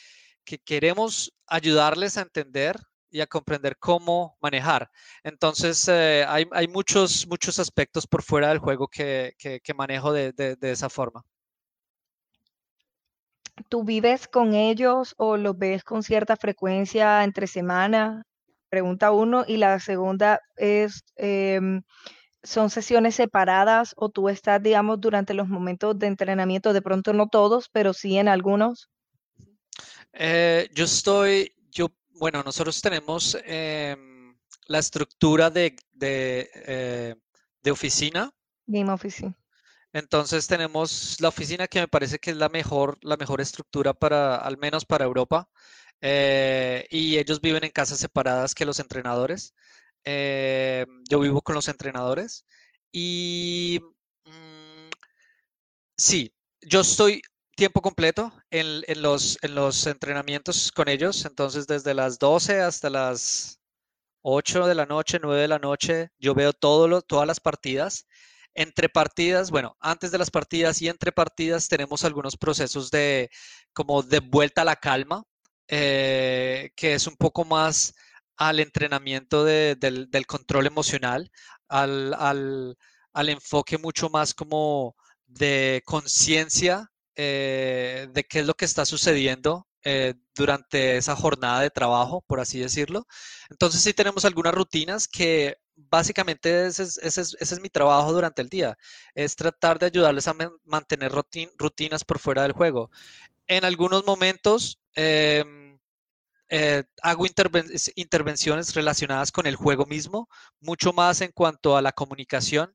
[0.64, 2.76] queremos ayudarles a entender
[3.10, 4.90] y a comprender cómo manejar.
[5.22, 9.34] Entonces, eh, hay, muchos, muchos aspectos por fuera del juego que,
[9.76, 11.24] manejo de esa forma.
[13.68, 18.24] ¿Tú vives con ellos o los ves con cierta frecuencia entre semana?
[18.68, 19.44] Pregunta uno.
[19.46, 21.82] Y la segunda es, em,
[22.42, 27.28] ¿son sesiones separadas o tú estás, digamos, durante los momentos de entrenamiento, de pronto no
[27.28, 28.88] todos, pero sí en algunos?
[30.12, 31.88] Eh, yo estoy, yo,
[32.18, 34.34] bueno, nosotros tenemos em,
[34.66, 37.14] la estructura de, de, eh,
[37.62, 38.30] de oficina.
[38.66, 39.34] Game Office.
[39.92, 44.36] Entonces tenemos la oficina que me parece que es la mejor, la mejor estructura para,
[44.36, 45.48] al menos para Europa.
[46.00, 49.54] Eh, y ellos viven en casas separadas que los entrenadores.
[50.04, 52.46] Eh, yo vivo con los entrenadores.
[52.92, 53.80] Y
[54.24, 54.90] mm,
[55.96, 57.22] sí, yo estoy
[57.56, 61.24] tiempo completo en, los, en los entrenamientos con ellos.
[61.26, 63.60] Entonces desde las 12 hasta las
[64.22, 68.06] 8 de la noche, 9 de la noche, yo veo todo todas las partidas
[68.54, 73.30] entre partidas, bueno, antes de las partidas y entre partidas tenemos algunos procesos de
[73.72, 75.24] como de vuelta a la calma,
[75.68, 77.94] eh, que es un poco más
[78.36, 81.30] al entrenamiento del, control emocional,
[81.68, 82.76] al,
[83.14, 90.14] enfoque mucho más como de conciencia eh, de qué es lo que está sucediendo eh,
[90.34, 93.06] durante esa jornada de trabajo, por así decirlo.
[93.50, 98.76] Entonces sí tenemos algunas rutinas que básicamente ese es, mi trabajo durante el día,
[99.14, 102.90] es tratar de ayudarles a mantener rutinas por fuera del juego.
[103.46, 105.78] En algunos momentos em,
[106.48, 107.24] eh, hago
[107.96, 110.28] intervenciones relacionadas con el juego mismo,
[110.60, 112.74] mucho más en cuanto a la comunicación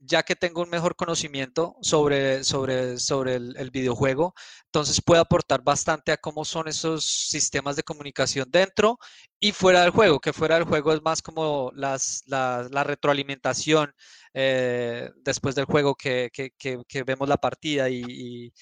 [0.00, 4.34] ya que tengo un mejor conocimiento sobre, sobre, sobre el, videojuego,
[4.66, 8.98] entonces puedo aportar bastante a cómo son esos sistemas de comunicación dentro
[9.40, 13.92] y fuera del juego, que fuera del juego es más como las, la, retroalimentación
[14.34, 16.30] eh, después del juego que,
[17.06, 18.52] vemos la partida y,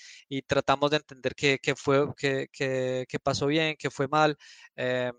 [0.47, 4.37] tratamos de entender qué, fue, qué, pasó bien, qué fue mal.
[4.77, 5.13] Eh,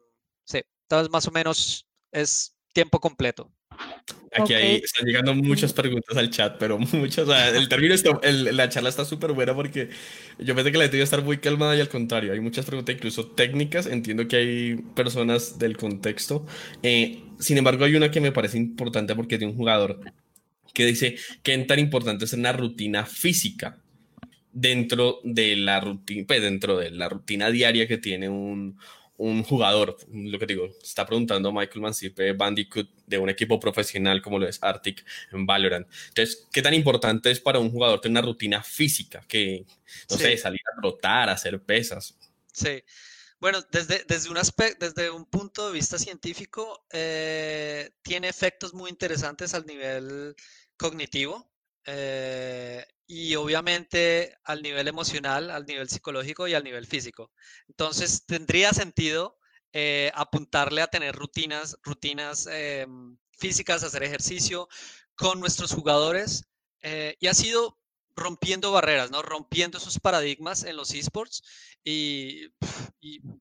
[0.46, 3.52] sí, entonces más o menos es tiempo completo.
[4.32, 7.28] Aquí están llegando muchas preguntas al chat, pero muchas.
[7.56, 9.90] el término está, la charla está súper buena porque
[10.40, 12.66] yo pensé que la gente iba a estar muy calmada y al contrario, hay muchas
[12.66, 13.88] preguntas, incluso técnicas.
[13.88, 16.46] Entiendo que hay personas del contexto.
[16.84, 20.00] Eh, sin embargo, hay una que me parece importante porque es de un jugador
[20.74, 23.80] que dice que tan importante es una rutina física
[24.52, 28.78] dentro de la rutina, pues dentro de la rutina diaria que tiene un,
[29.18, 34.40] un jugador, lo que digo, está preguntando Michael Mancipe Bandicoot de un equipo profesional como
[34.40, 35.88] lo es Arctic en Valorant.
[36.10, 39.24] Entonces, ¿qué tan importante es para un jugador tener una rutina física?
[39.28, 39.66] Que,
[40.10, 42.16] no sé, salir a trotar, hacer pesas.
[42.54, 42.84] Sí.
[43.40, 48.90] Bueno, desde, desde, un, aspecto, desde un punto de vista científico, eh, tiene efectos muy
[48.90, 50.36] interesantes al nivel
[50.76, 51.48] cognitivo
[51.88, 57.32] eh, y obviamente al nivel emocional, al nivel psicológico y al nivel físico.
[57.68, 59.38] Entonces, tendría sentido
[59.74, 64.68] eh, apuntarle a tener rutinas, rutinas em, físicas, hacer ejercicio
[65.16, 66.44] con nuestros jugadores
[67.20, 67.78] y ha sido
[68.18, 69.22] rompiendo barreras, ¿no?
[69.22, 71.44] Rompiendo esos paradigmas en los esports.
[71.84, 72.48] Y,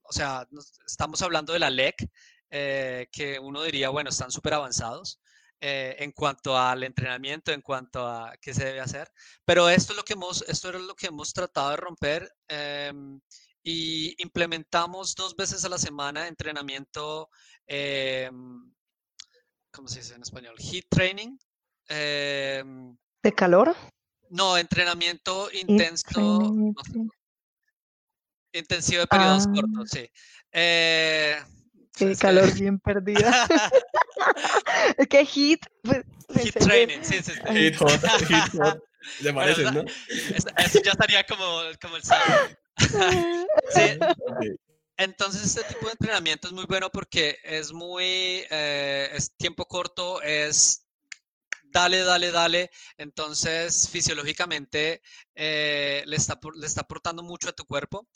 [0.03, 0.47] o sea,
[0.87, 2.09] estamos hablando de la LEC,
[2.51, 5.19] eh, que uno diría, bueno, están súper avanzados.
[5.59, 9.11] Eh, en cuanto al entrenamiento, en cuanto a qué se debe hacer.
[9.47, 13.19] Pero esto es lo que hemos, esto es lo que hemos tratado de romper em,
[13.63, 17.31] y implementamos dos veces a la semana entrenamiento,
[17.67, 18.71] em,
[19.73, 20.57] ¿cómo se dice en español?
[20.59, 21.39] Heat training.
[21.89, 23.75] Em, ¿De calor?
[24.29, 26.53] No, entrenamiento intenso.
[28.53, 29.97] intensivo de periodos cortos, ah.
[29.97, 30.11] sí.
[31.97, 33.49] Qué calor bien perdida.
[34.99, 35.67] es que hit.
[35.83, 36.05] Pues,
[36.43, 37.55] hit training, sí, sí, sí.
[37.55, 37.91] Hit hot,
[38.29, 38.83] hit hot.
[39.21, 39.85] Le pareces, ¿no?
[40.09, 42.49] Eso, ya estaría como, como el sábado.
[43.71, 43.99] sí.
[44.99, 50.23] Entonces, este tipo de entrenamiento es muy bueno porque es muy, eh, es tiempo corto,
[50.23, 50.87] es
[51.65, 52.71] dale, dale, dale.
[52.97, 55.03] Entonces, fisiológicamente
[55.35, 58.09] eh, le, está, le está aportando mucho a tu cuerpo.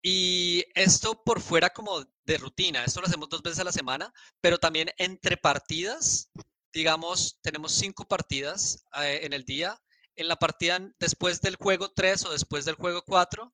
[0.00, 4.12] Y esto por fuera como de rutina, esto lo hacemos dos veces a la semana,
[4.40, 6.30] pero también entre partidas,
[6.72, 9.78] digamos, tenemos cinco partidas eh, en el día.
[10.14, 13.52] En la partida después del juego 3 o después del juego 4,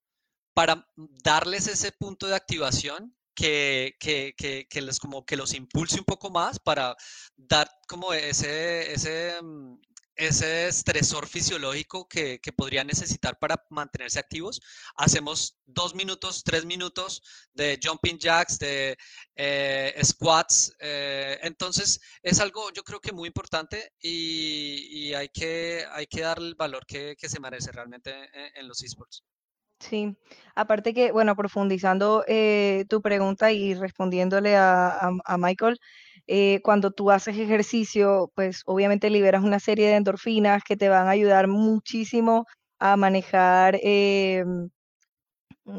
[0.55, 0.87] para
[1.23, 4.35] darles ese punto de activación que, que,
[4.69, 6.97] que, les como que los impulse un poco más para
[7.37, 9.79] dar como ese, ese, mm,
[10.19, 14.61] ese estresor fisiológico que, que podrían necesitar para mantenerse activos.
[14.97, 17.23] Hacemos dos minutos, tres minutos
[17.55, 18.99] de jumping jacks, de
[19.37, 20.75] eh, squats.
[20.81, 26.23] Eh, entonces es algo yo creo que muy importante y, y, hay, que, hay que
[26.23, 29.25] darle el valor que, que se merece realmente en, en los esports.
[29.81, 30.17] Sí,
[30.57, 35.79] aparte que, bueno, profundizando eh, tu pregunta y respondiéndole a, Michael,
[36.29, 41.09] eh, cuando tú haces ejercicio, pues obviamente liberas una serie de endorfinas que te van
[41.09, 42.47] a ayudar muchísimo
[42.79, 44.45] a manejar eh,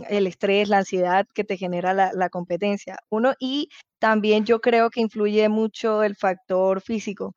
[0.10, 2.98] el estrés, la ansiedad que te genera la, competencia.
[3.10, 7.36] Uno, y también yo creo que influye mucho el factor físico.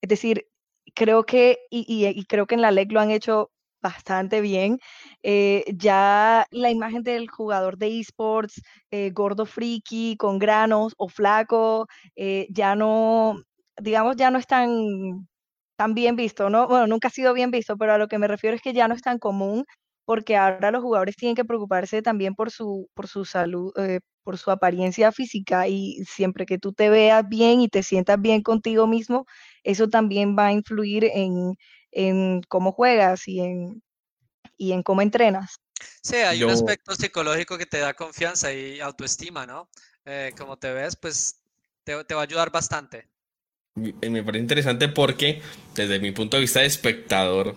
[0.00, 0.46] Es decir,
[0.94, 4.78] creo que, y, y creo que en la LEC lo han hecho bastante bien.
[5.22, 8.60] Eh, ya la imagen del jugador de esports,
[8.90, 11.86] eh, gordo friki, con granos o flaco,
[12.16, 13.36] eh, ya no,
[13.80, 15.28] digamos, ya no es tan,
[15.76, 16.68] tan bien visto, ¿no?
[16.68, 18.88] Bueno, nunca ha sido bien visto, pero a lo que me refiero es que ya
[18.88, 19.64] no es tan común
[20.04, 23.72] porque ahora los jugadores tienen que preocuparse también por su, por su salud,
[24.22, 28.42] por su apariencia física y siempre que tú te veas bien y te sientas bien
[28.42, 29.24] contigo mismo,
[29.64, 31.54] eso también va a influir en,
[31.96, 33.82] en cómo juegas y en,
[34.58, 35.56] y en cómo entrenas.
[36.02, 39.68] Sí, hay un aspecto psicológico que te da confianza y autoestima, ¿no?
[40.04, 41.40] Eh, como te ves, pues
[41.84, 43.08] te, te va a ayudar bastante.
[43.74, 45.42] Me parece interesante porque
[45.74, 47.56] desde mi punto de vista de espectador,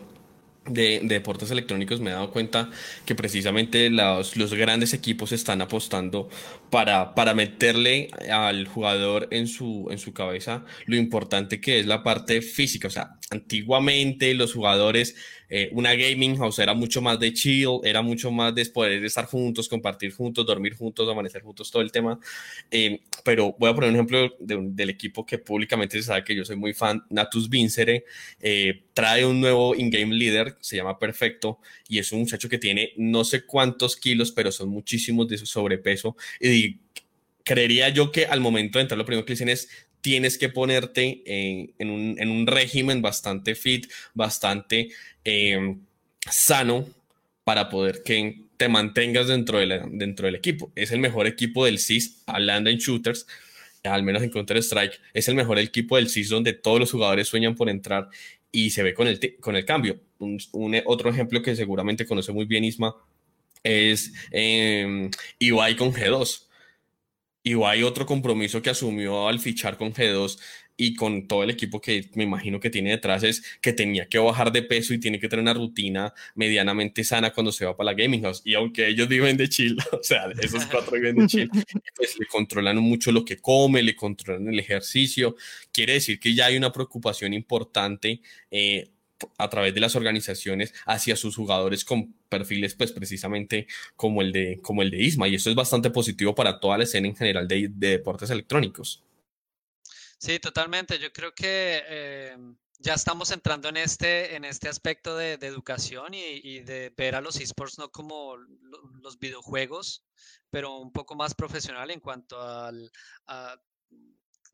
[0.69, 2.69] de, deportes electrónicos me he dado cuenta
[3.05, 6.29] que precisamente los, los grandes equipos están apostando
[6.69, 12.03] para, para meterle al jugador en su, en su cabeza lo importante que es la
[12.03, 12.87] parte física.
[12.87, 15.15] O sea, antiguamente los jugadores
[15.49, 19.25] eh, una gaming house era mucho más de chill, era mucho más de poder estar
[19.25, 22.19] juntos, compartir juntos, dormir juntos, amanecer juntos, todo el tema.
[22.69, 26.45] Eh, pero voy a poner un ejemplo del equipo que públicamente se sabe que yo
[26.45, 28.05] soy muy fan, Natus Vincere,
[28.39, 32.93] eh, trae un nuevo in-game leader, se llama Perfecto, y es un muchacho que tiene
[32.97, 36.15] no sé cuántos kilos, pero son muchísimos de su sobrepeso.
[36.39, 36.77] Y
[37.43, 39.69] creería yo que al momento de entrar, lo primero que dicen es,
[40.01, 44.89] tienes que ponerte en, un, régimen bastante fit, bastante
[45.23, 45.79] em,
[46.29, 46.87] sano
[47.43, 50.71] para poder que te mantengas dentro, de dentro del equipo.
[50.75, 53.25] Es el mejor equipo del CIS, hablando en shooters,
[53.83, 57.55] al menos en Counter-Strike, es el mejor equipo del CIS donde todos los jugadores sueñan
[57.55, 58.09] por entrar
[58.51, 59.99] y se ve con el, con el cambio.
[60.19, 60.39] Un,
[60.85, 62.95] otro ejemplo que seguramente conoce muy bien Isma
[63.63, 66.48] es eh, Ibai con G2
[67.43, 70.37] y hay otro compromiso que asumió al fichar con G2
[70.81, 74.17] y con todo el equipo que me imagino que tiene detrás es que tenía que
[74.17, 77.91] bajar de peso y tiene que tener una rutina medianamente sana cuando se va para
[77.91, 78.41] la gaming house.
[78.45, 81.49] Y aunque ellos viven de chill, o sea, esos cuatro viven de chill,
[81.95, 85.35] pues le controlan mucho lo que come, le controlan el ejercicio.
[85.73, 88.21] Quiere decir que ya hay una preocupación importante.
[88.49, 88.89] Eh,
[89.37, 94.59] a través de las organizaciones hacia sus jugadores con perfiles pues precisamente como el de,
[94.61, 97.47] como el de Isma y eso es bastante positivo para toda la escena en general
[97.47, 99.03] de, deportes electrónicos.
[100.17, 100.99] Sí, totalmente.
[100.99, 102.37] Yo creo que eh,
[102.79, 107.39] ya estamos entrando en este, en este aspecto de, educación y, de ver a los
[107.39, 108.37] esports no como
[109.01, 110.05] los videojuegos,
[110.49, 112.91] pero un poco más profesional en cuanto al,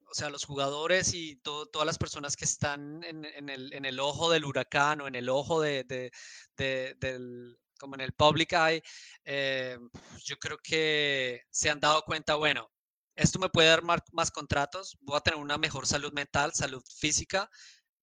[0.09, 3.49] o sea, los jugadores y todas las personas que están en,
[3.85, 6.11] el, ojo del huracán o en el ojo de,
[6.55, 8.83] del, como en el public eye,
[9.23, 9.77] eh,
[10.23, 12.71] yo creo que se han dado cuenta, bueno,
[13.15, 17.49] esto me puede dar más, contratos, voy a tener una mejor salud mental, salud física,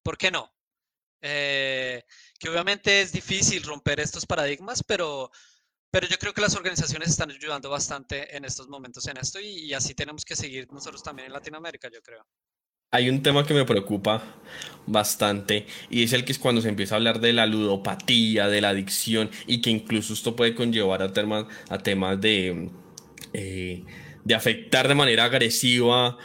[0.02, 0.50] ¿por qué no?
[1.20, 2.02] Eh,
[2.38, 5.30] que obviamente es difícil romper estos paradigmas, pero
[5.92, 9.74] pero yo creo que las organizaciones están ayudando bastante en estos momentos en esto y,
[9.74, 12.26] así tenemos que seguir nosotros también en Latinoamérica, yo creo.
[12.90, 14.22] Hay un tema que me preocupa
[14.86, 18.62] bastante y es el que es cuando se empieza a hablar de la ludopatía, de
[18.62, 22.70] la adicción y que incluso esto puede conllevar a temas, a temas de,
[23.34, 23.84] eh,
[24.24, 26.16] de afectar de manera agresiva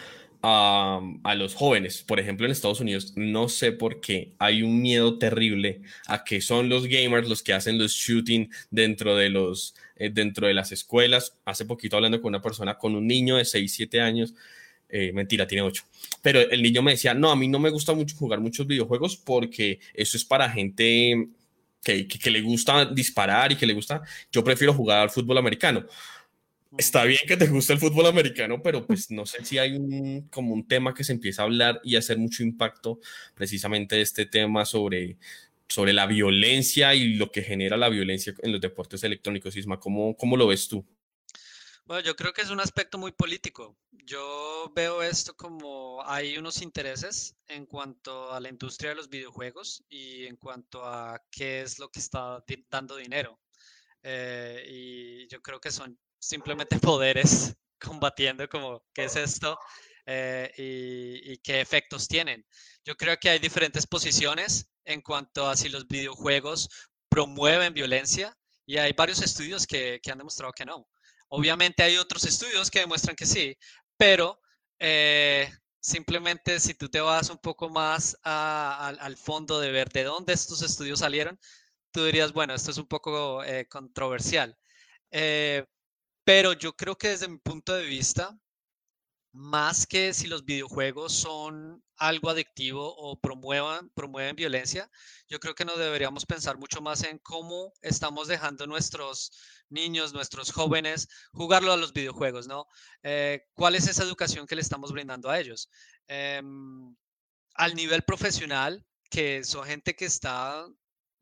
[0.49, 2.03] a, los jóvenes.
[2.03, 6.39] Por ejemplo, en Estados Unidos, no sé por qué hay un miedo terrible a que
[6.39, 10.71] son los gamers los que hacen los shooting dentro de los eh, dentro de las
[10.71, 11.37] escuelas.
[11.43, 14.33] Hace poquito hablando con una persona con un niño de 6, 7 años.
[14.89, 15.83] Eh, mentira, tiene 8.
[16.21, 19.17] Pero el niño me decía, no, a mí no me gusta mucho jugar muchos videojuegos
[19.17, 21.27] porque eso es para gente
[21.83, 25.85] que, que le gusta disparar y que le gusta, yo prefiero jugar al fútbol americano
[26.77, 30.27] está bien que te guste el fútbol americano, pero pues no sé si hay un,
[30.29, 32.99] como un tema que se empieza a hablar y hacer mucho impacto
[33.35, 35.17] precisamente de este tema sobre,
[35.67, 39.55] sobre la violencia y lo que genera la violencia en los deportes electrónicos.
[39.55, 40.85] Isma, ¿cómo, cómo lo ves tú?
[41.85, 43.77] Bueno, yo creo que es un aspecto muy político.
[43.91, 49.85] Yo veo esto como hay unos intereses en cuanto a la industria de los videojuegos
[49.87, 53.39] y en cuanto a qué es lo que está dando dinero.
[54.03, 59.57] Eh, y yo creo que son simplemente poderes combatiendo como qué es esto
[60.05, 62.45] eh, y, qué efectos tienen.
[62.85, 66.69] Yo creo que hay diferentes posiciones en cuanto a si los videojuegos
[67.09, 70.87] promueven violencia y hay varios estudios que, han demostrado que no.
[71.29, 73.57] Obviamente hay otros estudios que demuestran que sí,
[73.97, 74.39] pero
[74.79, 75.51] eh,
[75.81, 80.61] simplemente si tú te vas un poco más al fondo de ver de dónde estos
[80.61, 81.37] estudios salieron,
[81.91, 84.57] tú dirías, bueno, esto es un poco eh, controversial.
[86.27, 88.37] Pero yo creo que desde mi punto de vista,
[89.31, 94.91] más que si los videojuegos son algo adictivo o promuevan, promueven violencia,
[95.29, 99.31] yo creo que nos deberíamos pensar mucho más en cómo estamos dejando nuestros
[99.69, 102.67] niños, nuestros jóvenes, jugarlo a los videojuegos, ¿no?
[103.03, 105.69] Eh, ¿Cuál es esa educación que le estamos brindando a ellos?
[106.07, 106.93] Em,
[107.53, 110.67] al nivel profesional, que son gente que está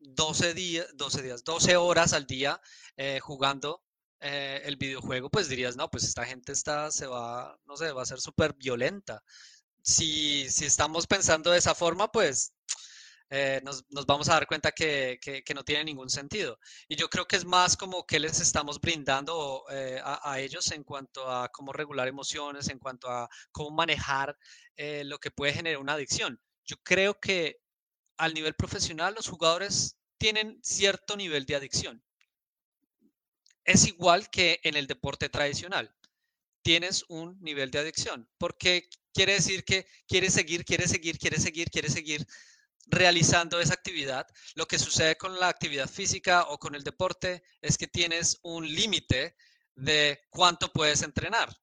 [0.00, 2.60] 12 días, 12 días, 12 horas al día
[2.96, 3.85] eh, jugando
[4.20, 8.02] eh, el videojuego, pues dirías, no, pues esta gente está, se va, no sé, va
[8.02, 9.22] a ser súper violenta.
[9.82, 12.54] Si, si estamos pensando de esa forma, pues
[13.30, 16.58] eh, nos, nos, vamos a dar cuenta que, que, no tiene ningún sentido.
[16.88, 20.70] Y yo creo que es más como que les estamos brindando eh, a, a, ellos
[20.72, 24.36] en cuanto a cómo regular emociones, en cuanto a cómo manejar
[24.78, 26.40] lo que puede generar una adicción.
[26.64, 27.58] Yo creo que
[28.18, 32.02] al nivel profesional los jugadores tienen cierto nivel de adicción
[33.66, 35.94] es igual que en el deporte tradicional.
[36.62, 41.70] Tienes un nivel de adicción, porque quiere decir que quieres seguir, quieres seguir, quieres seguir,
[41.70, 42.26] quieres seguir
[42.86, 44.26] realizando esa actividad.
[44.54, 48.66] Lo que sucede con la actividad física o con el deporte es que tienes un
[48.66, 49.36] límite
[49.74, 51.54] de cuánto puedes entrenar.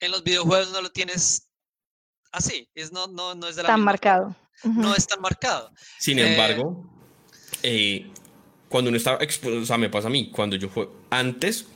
[0.00, 1.50] En los videojuegos no lo tienes
[2.32, 4.36] así, es, no, no, no es de la tan marcado.
[4.64, 5.70] No es tan marcado.
[5.98, 6.90] Sin embargo,
[7.62, 8.10] eh,
[8.68, 11.66] cuando uno está, o sea, me pasa a mí, cuando yo fue antes,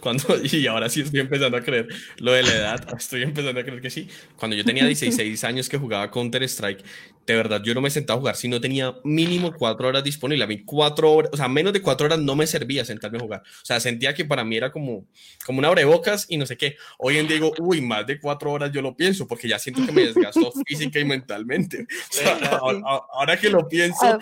[0.00, 1.88] cuando, y ahora sí estoy empezando a creer
[2.18, 4.08] lo de la edad, estoy empezando a creer que sí.
[4.36, 6.84] Cuando yo tenía 16 años que jugaba Counter Strike,
[7.24, 10.44] de verdad yo no me sentaba a jugar si no tenía mínimo cuatro horas disponibles.
[10.44, 13.20] A mí cuatro horas, o sea, menos de cuatro horas no me servía sentarme a
[13.20, 13.42] jugar.
[13.44, 15.06] O sea, sentía que para mí era como,
[15.44, 16.76] como un abrebocas y no sé qué.
[16.98, 19.84] Hoy en día digo, uy, más de cuatro horas yo lo pienso porque ya siento
[19.86, 21.82] que me desgastó física y mentalmente.
[21.82, 24.18] O sea, ahora, que lo pienso, ah.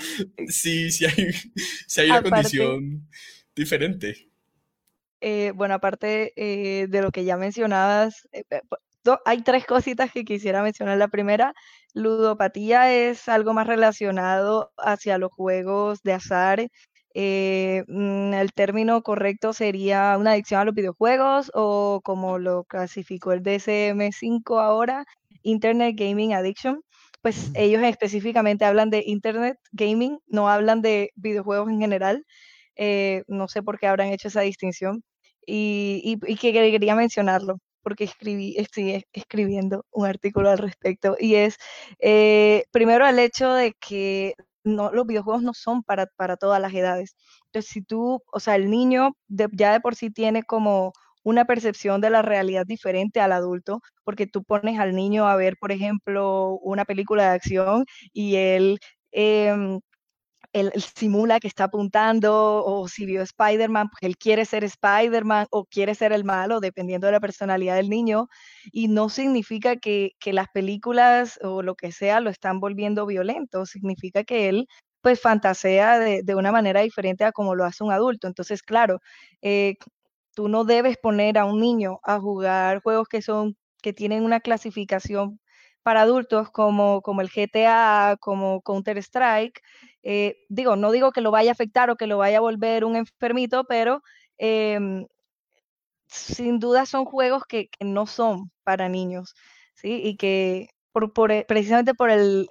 [0.49, 1.33] sí, sí hay,
[1.87, 3.09] sí hay una condición
[3.55, 4.30] diferente.
[5.21, 8.45] Eh, bueno, aparte eh, de lo que ya mencionabas, eh,
[9.25, 10.99] hay tres cositas que quisiera mencionar.
[10.99, 11.55] La primera,
[11.95, 16.61] ludopatía es algo más relacionado hacia los juegos de azar.
[17.14, 23.43] Mm, el término correcto sería una adicción a los videojuegos o como lo clasificó el
[23.43, 25.05] DSM-5 ahora,
[25.43, 26.83] Internet Gaming Addiction.
[27.23, 32.25] pues ellos específicamente hablan de Internet Gaming, no hablan de videojuegos en general.
[32.77, 35.03] Eh, no sé por qué habrán hecho esa distinción
[35.53, 41.57] y, que quería mencionarlo porque escribí, estoy escribiendo un artículo al respecto y es
[41.99, 44.35] eh, primero el hecho de que
[44.65, 47.17] no, los videojuegos no son para, para todas las edades.
[47.47, 50.93] Entonces, si tú, o sea, el niño ya de por sí tiene como
[51.23, 55.57] una percepción de la realidad diferente al adulto, porque tú pones al niño a ver,
[55.61, 58.79] por ejemplo, una película de acción y él,
[59.13, 59.81] em,
[60.53, 65.65] él, simula que está apuntando, o si vio Spider-Man, pues él quiere ser Spider-Man o
[65.65, 68.29] quiere ser el malo, dependiendo de la personalidad del niño,
[68.73, 73.67] y no significa que, que las películas o lo que sea lo están volviendo violento,
[73.67, 74.67] significa que él
[75.03, 78.27] pues fantasea de, de, una manera diferente a como lo hace un adulto.
[78.27, 79.01] Entonces, claro,
[79.43, 79.77] eh,
[80.35, 84.41] tú no debes poner a un niño a jugar juegos que son que tienen una
[84.41, 85.41] clasificación
[85.83, 89.61] para adultos como, como el GTA, como Counter-Strike.
[90.03, 92.85] Eh, digo, no digo que lo vaya a afectar o que lo vaya a volver
[92.85, 94.03] un enfermito, pero
[94.39, 95.07] em,
[96.09, 99.35] sin duda son juegos que, no son para niños,
[99.75, 100.01] ¿sí?
[100.05, 101.13] Y que por,
[101.47, 102.49] precisamente por el,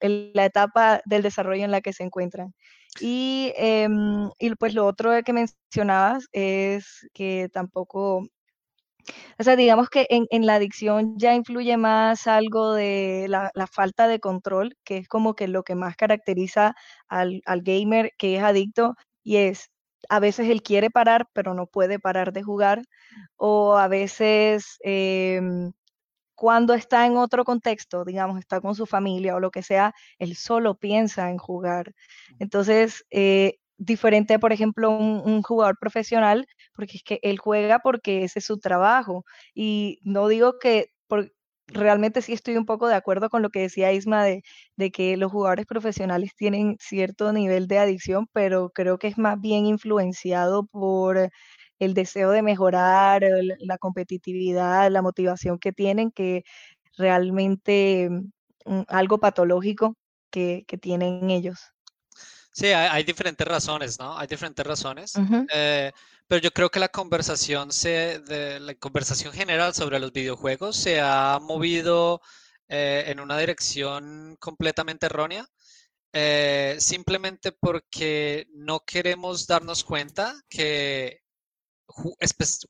[0.00, 2.54] la etapa del desarrollo en la que se encuentran.
[3.00, 8.26] Y, em, y pues lo otro que mencionabas es que tampoco,
[9.38, 13.66] o sea, digamos que en, en la adicción ya influye más algo de la, la,
[13.66, 16.74] falta de control, que es como que lo que más caracteriza
[17.08, 19.70] al, al gamer que es adicto, y es
[20.08, 22.82] a veces él quiere parar, pero no puede parar de jugar,
[23.36, 25.40] o a veces eh,
[26.36, 30.36] cuando está en otro contexto, digamos, está con su familia o lo que sea, él
[30.36, 31.92] solo piensa en jugar.
[32.38, 36.46] Entonces, eh, diferente, por ejemplo, un, jugador profesional,
[36.76, 39.24] porque es que él juega porque ese es su trabajo.
[39.54, 40.92] Y no digo que,
[41.68, 44.44] realmente sí estoy un poco de acuerdo con lo que decía Isma de,
[44.76, 49.40] de, que los jugadores profesionales tienen cierto nivel de adicción, pero creo que es más
[49.40, 51.30] bien influenciado por
[51.78, 53.22] el deseo de mejorar,
[53.58, 56.44] la competitividad, la motivación que tienen, que
[56.96, 58.08] realmente
[58.64, 59.96] mm, algo patológico
[60.30, 61.58] que, tienen ellos.
[62.52, 64.16] Sí, hay, diferentes razones, ¿no?
[64.16, 65.12] Hay diferentes razones.
[65.52, 65.92] Eh,
[66.28, 71.00] pero yo creo que la conversación, se, de, la conversación general sobre los videojuegos se
[71.00, 72.20] ha movido
[72.68, 75.46] eh, en una dirección completamente errónea.
[76.12, 81.20] Eh, simplemente porque no queremos darnos cuenta que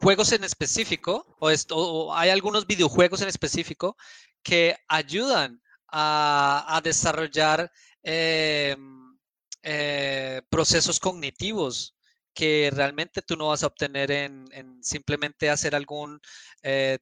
[0.01, 3.97] juegos en específico, o, hay algunos videojuegos en específico
[4.43, 7.71] que ayudan a, desarrollar
[8.03, 9.17] em,
[9.63, 11.96] eh, procesos cognitivos
[12.37, 14.47] que realmente tú no vas a obtener en,
[14.83, 16.21] simplemente hacer algún
[16.63, 16.99] eh,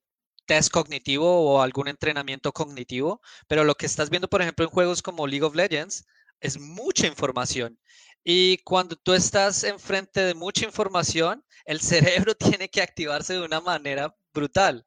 [0.47, 5.03] test cognitivo o algún entrenamiento cognitivo, pero lo que estás viendo, por ejemplo, en juegos
[5.03, 6.07] como League of Legends,
[6.41, 7.79] es mucha información.
[8.25, 11.81] Y cuando tú estás enfrente de mucha información, el
[12.29, 14.87] cerebro tiene que activarse de una manera brutal.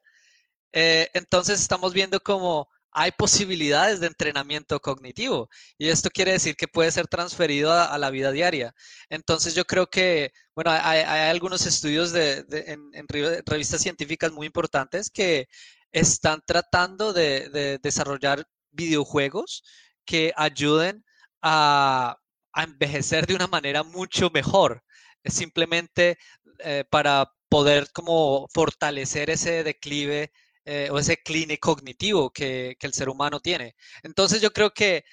[0.73, 6.67] Eh, entonces estamos viendo como hay posibilidades de entrenamiento cognitivo y esto quiere decir que
[6.67, 8.73] puede ser transferido a, la vida diaria.
[9.09, 13.07] Entonces yo creo que, bueno, hay, algunos estudios de, en,
[13.45, 15.47] revistas científicas muy importantes que
[15.91, 19.63] están tratando de desarrollar videojuegos
[20.05, 21.03] que ayuden
[21.41, 22.17] a,
[22.55, 24.81] envejecer de una manera mucho mejor.
[25.23, 26.17] Simplemente
[26.59, 30.31] eh, para poder como fortalecer ese declive
[30.69, 33.75] eh, o ese cline cognitivo que, el ser humano tiene.
[34.03, 35.05] Entonces yo creo que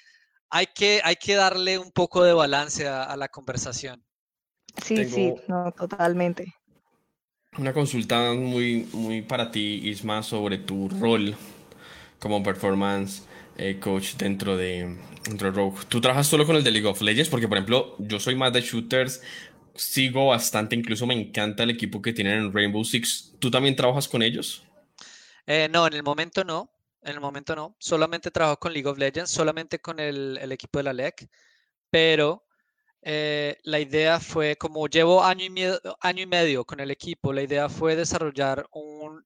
[0.49, 4.03] hay que, hay que darle un poco de balance a, la conversación.
[4.83, 6.53] Sí, sí, no, totalmente.
[7.57, 11.37] Una consulta muy, muy para ti, Isma, sobre tu rol
[12.19, 13.23] como performance
[13.57, 15.85] eh, coach dentro de, dentro de Rogue.
[15.87, 17.29] ¿Tú trabajas solo con el de League of Legends?
[17.29, 19.21] Porque, por ejemplo, yo soy más de shooters,
[19.73, 23.35] sigo bastante, incluso me encanta el equipo que tienen en Rainbow Six.
[23.39, 24.64] ¿Tú también trabajas con ellos?
[25.47, 26.71] Eh, no, en el momento no.
[27.01, 27.75] En el momento no.
[27.79, 31.29] Solamente trabajo con League of Legends, solamente con el, equipo de la LEC.
[31.89, 32.45] Pero
[33.01, 37.33] eh, la idea fue, como llevo año y, medio, año y medio con el equipo,
[37.33, 39.23] la idea fue desarrollar un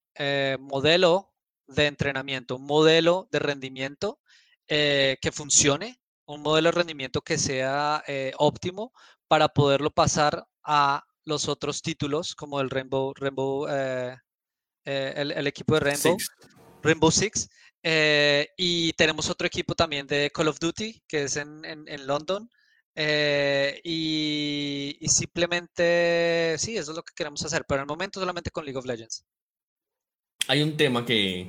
[0.59, 1.30] modelo
[1.70, 4.20] de entrenamiento, un modelo de rendimiento
[4.67, 8.93] eh, que funcione, un modelo de rendimiento que sea eh, óptimo
[9.28, 13.67] para poderlo pasar a los otros títulos como el Rainbow, Rainbow
[14.86, 16.32] eh, el, equipo de Rainbow, Six.
[16.82, 17.49] Rainbow Six.
[18.57, 22.49] y tenemos otro equipo también de Call of Duty, que es en, en, London.
[22.95, 28.51] y, y, simplemente, sí, eso es lo que queremos hacer, pero en el momento solamente
[28.51, 29.25] con League of Legends
[30.49, 31.47] hay un tema que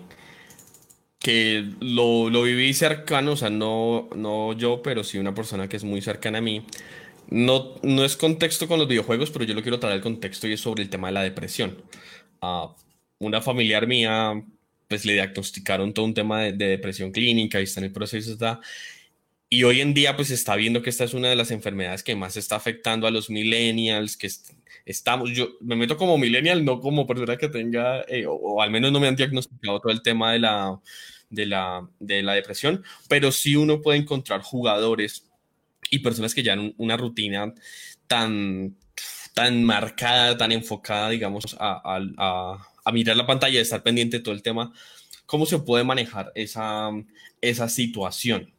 [1.18, 5.76] que lo, lo, viví cercano, o sea, no, no yo, pero sí una persona que
[5.76, 6.64] es muy cercana a mí.
[7.28, 10.54] No, no es contexto con los videojuegos, pero yo lo quiero traer al contexto y
[10.54, 11.82] es sobre el tema de la depresión.
[12.40, 12.74] a
[13.20, 14.42] una familiar mía,
[14.88, 18.60] pues le diagnosticaron todo un tema de, depresión clínica y está en el proceso, está.
[19.48, 22.16] Y hoy en día, pues está viendo que esta es una de las enfermedades que
[22.16, 24.28] más está afectando a los millennials, que
[24.86, 28.92] estamos, yo me meto como millennial, no como persona que tenga, eh, o, al menos
[28.92, 30.80] no me han diagnosticado todo el tema de la,
[31.30, 35.26] de la, de la depresión, pero sí uno puede encontrar jugadores
[35.90, 37.52] y personas que ya en una rutina
[38.06, 38.76] tan,
[39.34, 44.22] tan marcada, tan enfocada, digamos, a, a, a mirar la pantalla, y estar pendiente de
[44.22, 44.72] todo el tema,
[45.26, 46.90] ¿cómo se puede manejar esa,
[47.40, 48.52] esa situación?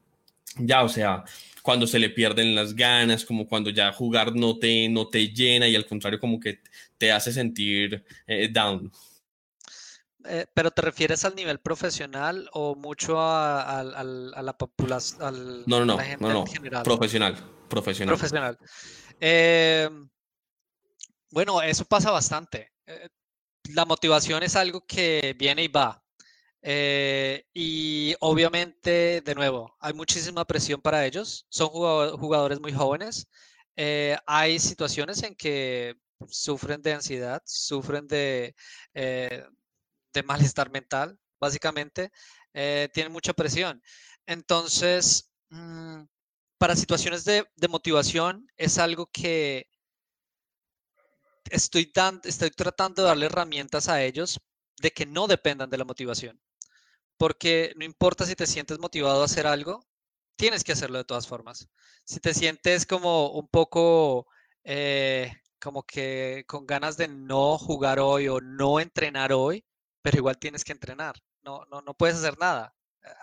[0.57, 1.23] Ya, o sea,
[1.61, 5.67] cuando se le pierden las ganas, como cuando ya jugar no te, no te llena
[5.67, 6.59] y al contrario como que
[6.97, 8.91] te hace sentir eh, down.
[10.25, 15.63] Eh, pero te refieres al nivel profesional o mucho a, la población?
[15.65, 16.83] No, no, no, no, no.
[16.83, 18.15] profesional, profesional.
[18.15, 18.57] Profesional.
[19.19, 19.89] Eh,
[21.31, 22.71] bueno, eso pasa bastante.
[23.69, 26.03] La motivación es algo que viene y va.
[26.61, 31.45] Eh, y obviamente, de nuevo, hay muchísima presión para ellos.
[31.49, 33.27] Son jugadores muy jóvenes.
[33.75, 35.95] Eh, hay situaciones en que
[36.27, 38.55] sufren de ansiedad, sufren de,
[38.93, 39.43] eh,
[40.13, 42.11] de malestar mental, básicamente.
[42.93, 43.81] tienen mucha presión.
[44.25, 46.03] Entonces, mm,
[46.57, 49.67] para situaciones de, de, motivación es algo que
[51.51, 51.91] estoy,
[52.23, 54.39] estoy tratando de darle herramientas a ellos
[54.81, 56.41] de que no dependan de la motivación
[57.21, 59.85] porque no importa si te sientes motivado a hacer algo,
[60.35, 61.69] tienes que hacerlo de todas formas.
[62.03, 64.25] Si te sientes como un poco,
[64.63, 69.63] eh, como que con ganas de no jugar hoy o no entrenar hoy,
[70.01, 72.73] pero igual tienes que entrenar, no, no, no puedes hacer nada.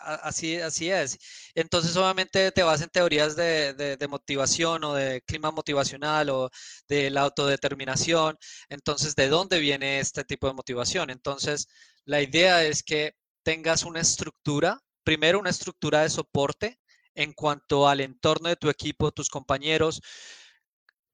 [0.01, 1.19] Así, así es.
[1.55, 6.51] Entonces, obviamente, te vas en teorías de, de, motivación o de clima motivacional o
[6.89, 8.37] de la autodeterminación.
[8.69, 11.11] Entonces, ¿de dónde viene este tipo de motivación?
[11.11, 11.69] Entonces,
[12.05, 13.15] la idea es que
[13.45, 16.81] tengas una estructura, primero una estructura de soporte
[17.15, 20.01] en cuanto al entorno de tu equipo, tus compañeros,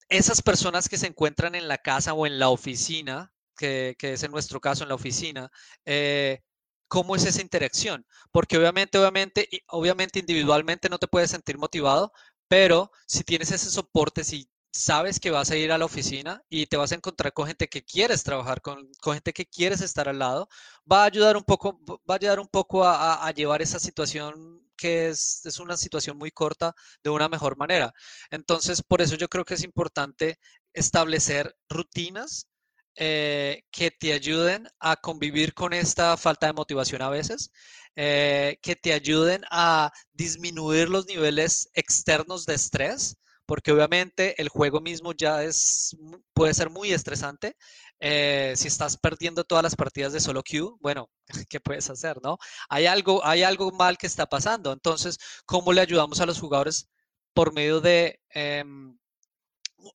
[0.08, 4.32] esas personas que se encuentran en la casa o en la oficina, que, es en
[4.32, 5.50] nuestro caso en la oficina,
[5.84, 6.40] eh,
[6.88, 8.06] ¿cómo es esa interacción?
[8.32, 12.12] Porque obviamente, obviamente, obviamente individualmente no te puedes sentir motivado,
[12.48, 16.66] pero si tienes ese soporte, si sabes que vas a ir a la oficina y
[16.66, 20.18] te vas a encontrar con gente que quieres trabajar, con, gente que quieres estar al
[20.18, 20.48] lado,
[20.90, 25.08] va a ayudar un poco, va a, ayudar un poco a, llevar esa situación que
[25.08, 26.74] es, es, una situación muy corta
[27.04, 27.92] de una mejor manera.
[28.30, 30.38] Entonces, por eso yo creo que es importante
[30.72, 32.48] establecer rutinas
[32.96, 37.50] eh, que te ayuden a convivir con esta falta de motivación a veces,
[37.96, 43.16] eh, que te ayuden a disminuir los niveles externos de estrés
[43.46, 45.96] porque obviamente el juego mismo ya es,
[46.32, 47.56] puede ser muy estresante.
[48.00, 51.10] Eh, si estás perdiendo todas las partidas de solo queue, bueno,
[51.48, 52.38] ¿qué puedes hacer, no?
[52.68, 54.72] Hay algo, hay algo mal que está pasando.
[54.72, 56.88] Entonces, ¿cómo le ayudamos a los jugadores
[57.34, 58.98] por medio de, em,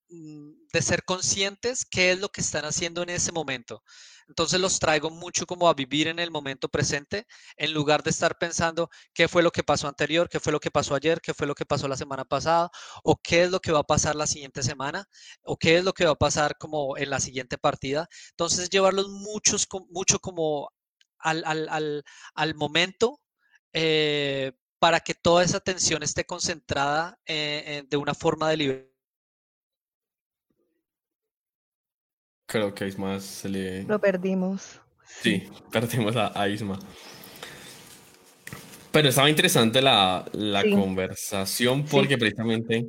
[0.09, 3.83] de ser conscientes qué es lo que están haciendo en ese momento?
[4.29, 7.25] Entonces los traigo mucho como a vivir en el momento presente,
[7.57, 10.69] en lugar de estar pensando qué fue lo que pasó anterior, qué fue lo que
[10.69, 12.69] pasó ayer, qué fue lo que pasó la semana pasada,
[13.03, 15.07] o qué es lo que va a pasar la siguiente semana,
[15.41, 18.07] o qué es lo que va a pasar como en la siguiente partida.
[18.31, 20.69] Entonces llevarlos muchos, mucho como
[21.17, 21.43] al,
[22.35, 23.19] al, momento.
[23.73, 28.89] Eh, para que toda esa atención esté concentrada eh, de una forma deliberada
[32.49, 33.83] Creo que a Isma se le...
[33.83, 34.81] Lo perdimos.
[35.05, 36.79] Sí, perdimos a, Isma.
[38.91, 40.25] Pero estaba interesante la,
[40.73, 42.87] conversación porque precisamente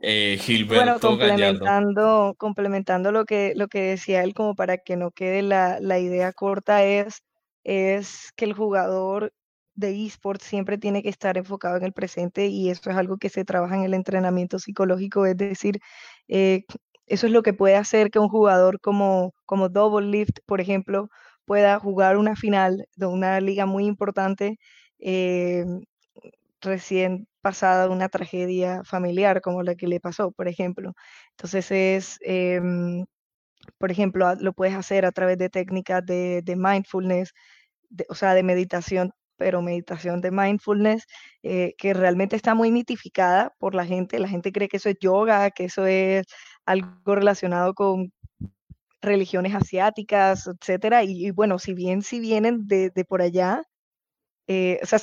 [0.00, 5.10] eh, Gilberto bueno, complementando, complementando lo que, lo que decía él, como para que no
[5.10, 7.24] quede la, idea corta, es,
[7.64, 9.32] es que el jugador
[9.74, 13.28] de esports siempre tiene que estar enfocado en el presente y eso es algo que
[13.28, 15.80] se trabaja en el entrenamiento psicológico, es decir,
[16.28, 16.62] eh,
[17.06, 21.08] eso es lo que puede hacer que un jugador como, como Double Lift, por ejemplo,
[21.44, 24.58] pueda jugar una final de una liga muy importante
[24.98, 25.64] eh,
[26.60, 30.94] recién pasada una tragedia familiar como la que le pasó, por ejemplo.
[31.32, 33.04] Entonces es, em,
[33.78, 37.32] por ejemplo, lo puedes hacer a través de técnicas de, mindfulness,
[38.08, 41.06] o sea, de meditación pero meditación de mindfulness,
[41.42, 44.18] eh, que realmente está muy mitificada por la gente.
[44.20, 46.24] La gente cree que eso es yoga, que eso es
[46.66, 48.12] algo relacionado con
[49.00, 51.04] religiones asiáticas, etcétera.
[51.04, 53.62] Y, bueno, si bien si vienen de, por allá,
[54.46, 54.98] eh, o sea,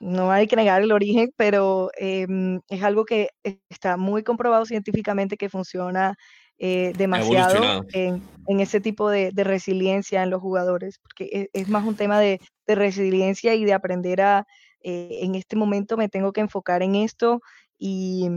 [0.00, 3.28] no hay que negar el origen, pero em, es algo que
[3.68, 6.16] está muy comprobado científicamente que funciona
[6.58, 8.22] eh, demasiado en,
[8.60, 13.54] ese tipo de, resiliencia en los jugadores, porque e, es, más un tema de, resiliencia
[13.54, 14.46] y de aprender a,
[14.80, 17.40] eh, en este momento me tengo que enfocar en esto
[17.78, 18.28] y,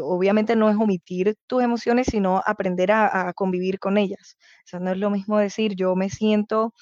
[0.00, 4.36] obviamente no es omitir tus emociones, sino aprender a, convivir con ellas.
[4.64, 6.74] O sea, no es lo mismo decir yo me siento...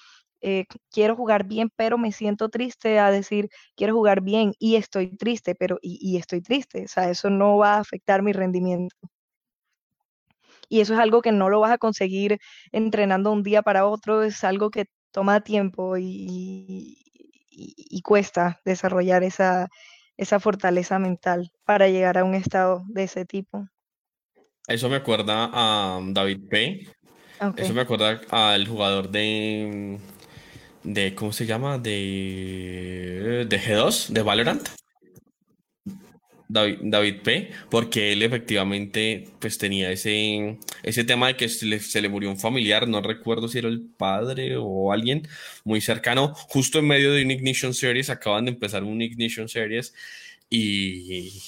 [0.42, 5.14] Eh, quiero jugar bien, pero me siento triste, a decir, quiero jugar bien y estoy
[5.18, 6.84] triste, pero y, y, estoy triste.
[6.84, 8.96] O sea, eso no va a afectar mi rendimiento
[10.70, 12.38] y eso es algo que no lo vas a conseguir
[12.72, 16.96] entrenando un día para otro, es algo que toma tiempo y,
[18.02, 19.68] cuesta desarrollar esa,
[20.20, 23.66] esa fortaleza mental para llegar a un estado de ese tipo.
[24.68, 26.86] Eso me acuerda a David P.
[27.56, 29.98] Eso me acuerda al jugador de,
[30.84, 31.78] de ¿cómo se llama?
[31.78, 34.68] De, de G2, de Valorant.
[36.50, 42.28] David, P, porque él efectivamente pues tenía ese, ese tema de que se le, murió
[42.28, 45.28] un familiar, no recuerdo si era el padre o alguien
[45.64, 49.94] muy cercano, justo en medio de un Ignition Series, acaban de empezar un Ignition Series
[50.48, 51.40] y,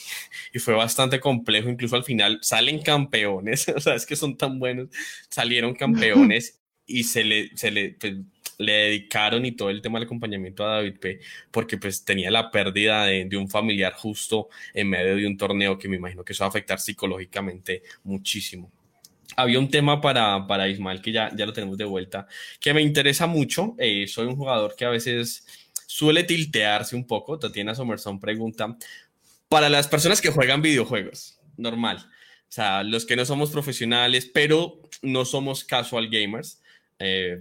[0.52, 4.60] y, fue bastante complejo, incluso al final salen campeones, o sea, es que son tan
[4.60, 4.88] buenos,
[5.28, 8.14] salieron campeones y se le, se le pues,
[8.62, 12.50] le dedicaron y todo el tema del acompañamiento a David P, porque pues tenía la
[12.50, 16.44] pérdida de, un familiar justo en medio de un torneo que me imagino que eso
[16.44, 18.70] va a afectar psicológicamente muchísimo.
[19.36, 22.26] Había un tema para, para Ismael que ya, ya lo tenemos de vuelta,
[22.60, 23.74] que me interesa mucho.
[23.78, 25.46] Eh, soy un jugador que a veces
[25.86, 27.38] suele tiltearse un poco.
[27.38, 28.76] Tatiana Somerson pregunta,
[29.48, 31.98] para las personas que juegan videojuegos, normal.
[31.98, 36.60] O sea, los que no somos profesionales, pero no somos casual gamers.
[36.98, 37.40] Eh,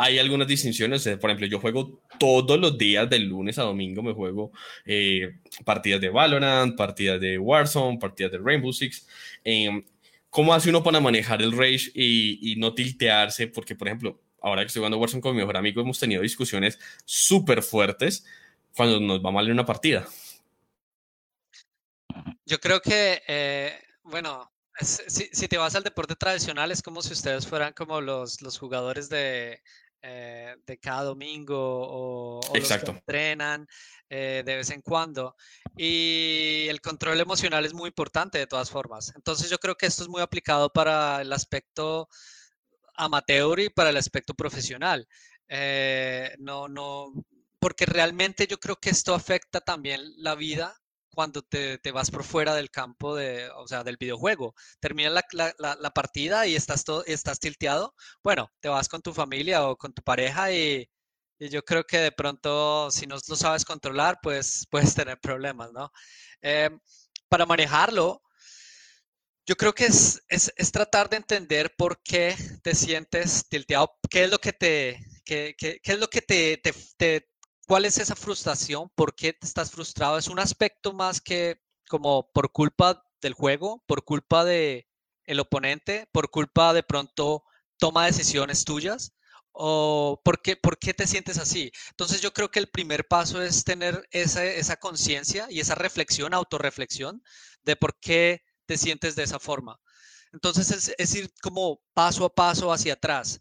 [0.00, 1.06] hay algunas distinciones.
[1.06, 4.50] Eh, por ejemplo, yo juego todos los días, de lunes a domingo, me juego
[4.86, 9.06] eh, partidas de Valorant, partidas de Warzone, partidas de Rainbow Six.
[9.44, 9.84] Em,
[10.30, 13.48] ¿Cómo hace uno para manejar el rage y, no tiltearse?
[13.48, 16.78] Porque, por ejemplo, ahora que estoy jugando Warzone con mi mejor amigo, hemos tenido discusiones
[17.04, 18.24] súper fuertes
[18.74, 20.08] cuando nos va mal en una partida.
[22.46, 27.46] Yo creo que, eh, bueno, si, te vas al deporte tradicional, es como si ustedes
[27.46, 29.60] fueran como los, los jugadores de,
[30.02, 33.66] eh, de cada domingo o, los que entrenan
[34.08, 35.36] eh, de vez en cuando.
[35.76, 39.12] Y el control emocional es muy importante de todas formas.
[39.14, 42.08] Entonces yo creo que esto es muy aplicado para el aspecto
[42.94, 45.06] amateur y para el aspecto profesional.
[45.48, 47.12] Eh, no, no,
[47.58, 50.79] porque realmente yo creo que esto afecta también la vida
[51.14, 54.54] cuando te, vas por fuera del campo de, o sea, del videojuego.
[54.80, 57.94] Termina la, partida y estás, todo, estás tilteado.
[58.22, 60.88] Bueno, te vas con tu familia o con tu pareja y,
[61.38, 65.90] yo creo que de pronto, si no lo sabes controlar, pues puedes tener problemas, ¿no?
[66.42, 66.78] Em,
[67.28, 68.22] para manejarlo,
[69.46, 70.22] yo creo que es,
[70.72, 75.98] tratar de entender por qué te sientes tilteado, qué es lo que te, qué, es
[75.98, 77.29] lo que te, te,
[77.70, 78.90] ¿Cuál es esa frustración?
[78.96, 80.18] ¿Por qué estás frustrado?
[80.18, 84.88] ¿Es un aspecto más que como por culpa del juego, por culpa de
[85.24, 87.44] el oponente, por culpa de pronto
[87.78, 89.12] toma decisiones tuyas?
[89.52, 91.70] ¿O por qué, por qué te sientes así?
[91.90, 96.34] Entonces yo creo que el primer paso es tener esa, esa conciencia y esa reflexión,
[96.34, 97.22] autorreflexión
[97.62, 99.78] de por qué te sientes de esa forma.
[100.32, 103.40] Entonces es, es ir como paso a paso hacia atrás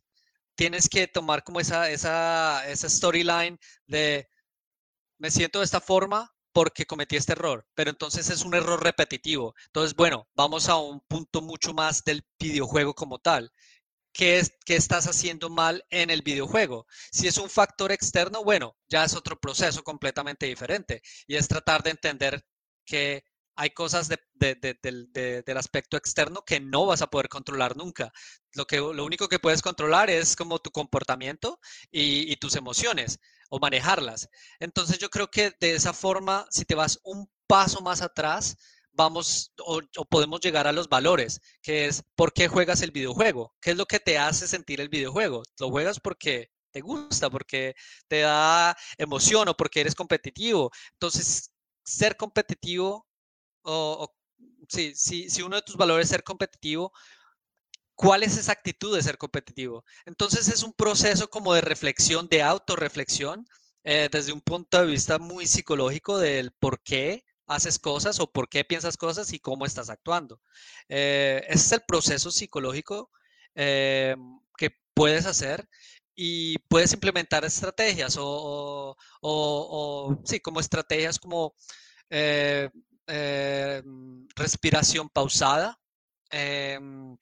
[0.59, 3.57] tienes que tomar como esa, esa, esa storyline
[3.87, 4.27] de
[5.17, 9.55] me siento de esta forma porque cometí este error, pero entonces es un error repetitivo.
[9.67, 13.53] Entonces, bueno, vamos a un punto mucho más del videojuego como tal.
[14.11, 16.87] ¿Qué, es, ¿Qué estás haciendo mal en el videojuego?
[17.09, 21.83] Si es un factor externo, bueno, ya es otro proceso completamente diferente y es tratar
[21.83, 22.43] de entender
[22.85, 23.23] que
[23.59, 28.09] hay cosas del aspecto externo que no vas a poder controlar nunca.
[28.53, 31.59] Lo, que, lo único que puedes controlar es como tu comportamiento
[31.91, 34.29] y, tus emociones o manejarlas.
[34.61, 38.55] Entonces yo creo que de esa forma, si te vas un paso más atrás,
[38.93, 43.71] vamos o, podemos llegar a los valores, que es por qué juegas el videojuego, qué
[43.71, 45.43] es lo que te hace sentir el videojuego.
[45.59, 47.75] Lo juegas porque te gusta, porque
[48.07, 50.71] te da emoción o porque eres competitivo.
[50.93, 51.51] Entonces,
[51.83, 53.08] ser competitivo
[53.69, 54.15] o,
[54.67, 56.91] si, si uno de tus valores es ser competitivo,
[57.95, 59.83] ¿cuál es esa actitud de ser competitivo?
[60.05, 63.45] Entonces es un proceso como de reflexión, de autorreflexión,
[63.83, 68.47] eh, desde un punto de vista muy psicológico del por qué haces cosas o por
[68.47, 70.39] qué piensas cosas y cómo estás actuando.
[70.87, 73.11] Eh, ese es el proceso psicológico
[73.55, 74.15] eh,
[74.57, 75.67] que puedes hacer
[76.15, 78.95] y puedes implementar estrategias o,
[80.25, 81.55] sí, como estrategias como
[82.09, 82.69] eh,
[83.09, 83.81] eh,
[84.35, 85.79] respiración pausada.
[86.31, 87.17] Em,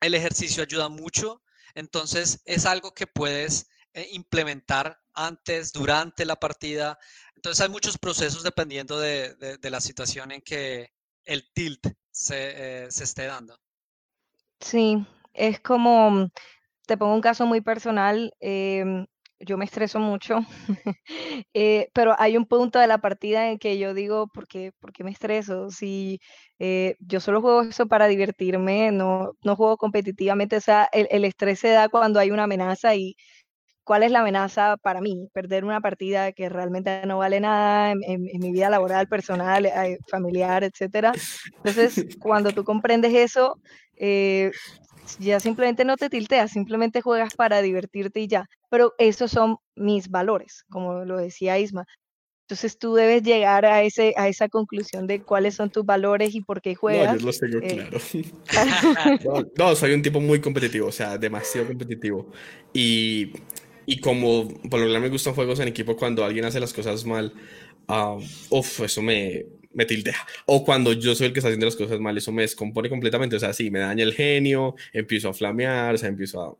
[0.00, 1.42] el ejercicio ayuda mucho,
[1.74, 6.98] entonces es algo que puedes eh, implementar antes, durante la partida.
[7.36, 10.90] Entonces hay muchos procesos dependiendo de, la situación en que
[11.24, 13.58] el tilt se, se esté dando.
[14.60, 15.04] Sí,
[15.34, 16.30] es como
[16.86, 19.06] te pongo un caso muy personal, em,
[19.44, 20.40] yo me estreso mucho,
[21.54, 24.92] eh, pero hay un punto de la partida en que yo digo, ¿por qué, por
[24.92, 25.70] qué me estreso?
[25.70, 26.20] Si
[26.58, 31.60] eh, yo solo juego eso para divertirme, no, no juego competitivamente, o sea, el, estrés
[31.60, 33.16] se da cuando hay una amenaza y
[33.84, 35.28] ¿cuál es la amenaza para mí?
[35.32, 40.64] Perder una partida que realmente no vale nada en, mi vida laboral, personal, eh, familiar,
[40.64, 41.12] etcétera.
[41.56, 43.58] Entonces, cuando tú comprendes eso,
[45.18, 48.48] ya simplemente no te tilteas, simplemente juegas para divertirte y ya.
[48.70, 51.86] Pero esos son mis valores, como lo decía Isma.
[52.48, 56.42] Entonces tú debes llegar a, ese, a esa conclusión de cuáles son tus valores y
[56.42, 57.14] por qué juegas.
[57.14, 57.88] No, yo los tengo eh,
[58.46, 59.48] claro.
[59.58, 62.30] no, soy un tipo muy competitivo, o sea, demasiado competitivo.
[62.74, 63.32] Y,
[63.86, 67.06] y como por lo general me gustan juegos en equipo cuando alguien hace las cosas
[67.06, 67.32] mal,
[67.88, 70.26] uh, uff, eso me, me tildea.
[70.46, 73.36] O cuando yo soy el que está haciendo las cosas mal, eso me descompone completamente.
[73.36, 76.58] O sea, sí, me daña el genio, empiezo a flamear, o sea, empiezo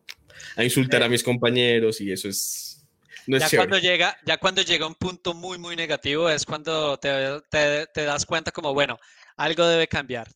[0.56, 2.84] a, insultar a mis compañeros y eso es...
[3.26, 6.98] No es ya, cuando llega, ya cuando llega un punto muy, muy negativo es cuando
[6.98, 8.98] te, te, das cuenta como, bueno,
[9.36, 10.28] algo debe cambiar.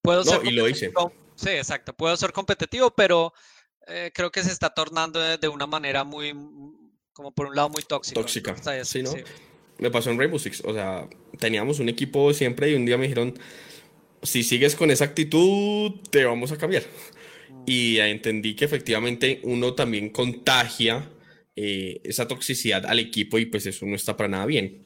[0.00, 0.92] Puedo no, y lo hice.
[1.34, 1.92] Sí, exacto.
[1.94, 3.32] Puedo ser competitivo, pero
[3.88, 6.32] eh, creo que se está tornando de, una manera muy,
[7.12, 8.20] como por un lado muy tóxica.
[8.20, 8.84] Tóxica.
[8.84, 9.10] sí, ¿no?
[9.10, 9.24] Sí
[9.82, 10.62] me pasó en Rainbow Six.
[10.64, 11.08] O sea,
[11.38, 13.34] teníamos un equipo siempre y un día me dijeron,
[14.22, 16.84] si sigues con esa actitud, te vamos a cambiar.
[17.66, 21.10] Y entendí que efectivamente uno también contagia
[21.56, 24.84] eh, esa toxicidad al equipo y pues eso no está para nada bien.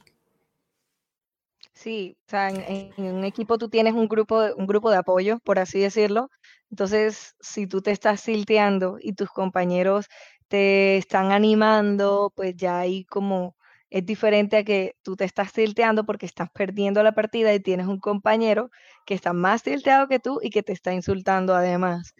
[1.73, 5.59] Sí, o sea, en, un equipo tú tienes un grupo, un grupo de apoyo, por
[5.59, 6.29] así decirlo.
[6.71, 10.07] Entonces, si tú te estás silteando y tus compañeros
[10.47, 13.56] te están animando, pues ya hay como
[13.89, 17.87] es diferente a que tú te estás tilteando porque estás perdiendo la partida y tienes
[17.87, 18.69] un compañero
[19.05, 22.13] que está más tilteado que tú y que te está insultando además.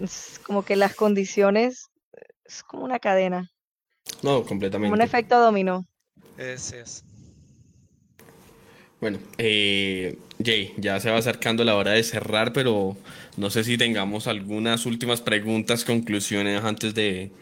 [0.00, 1.90] Es como que las condiciones
[2.44, 3.50] es como una cadena.
[4.22, 4.90] No, completamente.
[4.90, 5.86] Como un efecto dominó.
[6.38, 7.04] Ese es.
[9.00, 12.96] Bueno, eh, Jay, ya se va acercando la hora de cerrar, pero
[13.36, 17.32] no sé si tengamos algunas últimas preguntas, conclusiones antes de,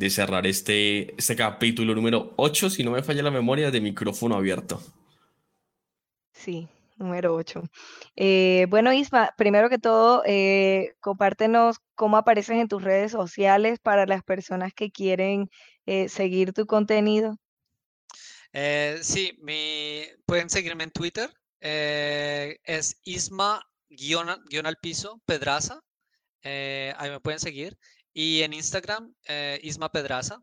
[0.00, 4.34] de cerrar este, este capítulo número 8, si no me falla la memoria, de micrófono
[4.34, 4.80] abierto.
[6.32, 7.64] Sí, número 8.
[8.16, 14.06] Eh, bueno, Isma, primero que todo, eh, compártenos cómo apareces en tus redes sociales para
[14.06, 15.50] las personas que quieren
[15.84, 17.36] eh, seguir tu contenido.
[19.02, 19.38] sí,
[20.24, 21.30] pueden seguirme en Twitter.
[21.60, 25.82] es Isma guion, al piso, Pedraza.
[26.42, 27.76] ahí me pueden seguir.
[28.12, 30.42] Y en Instagram, eh, Isma Pedraza.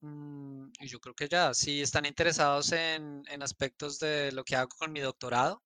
[0.00, 4.68] Mm, y yo creo que ya, si están interesados en, aspectos de lo que hago
[4.78, 5.62] con mi doctorado,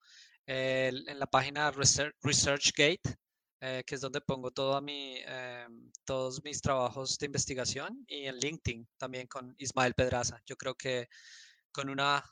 [0.46, 3.16] en la página ResearchGate,
[3.60, 5.66] eh, que es donde pongo todo mi, eh,
[6.04, 10.40] todos mis trabajos de investigación, y en LinkedIn también con Ismael Pedraza.
[10.46, 11.08] Yo creo que
[11.72, 12.24] con una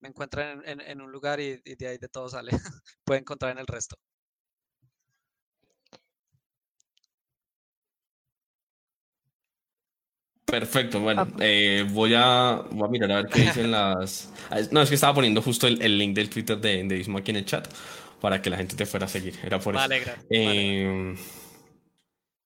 [0.00, 2.50] me encuentran en, un lugar y, y, de ahí de todo sale.
[3.04, 3.96] Pueden encontrar en el resto.
[10.52, 11.36] Perfecto, bueno, ah.
[11.40, 14.30] eh, voy, a, voy a mirar a ver qué dicen las...
[14.50, 17.20] Ah, no, es que estaba poniendo justo el, el link del Twitter de, de Isma
[17.20, 17.66] aquí en el chat
[18.20, 19.88] para que la gente te fuera a seguir, era por eso.
[20.28, 21.14] Eh,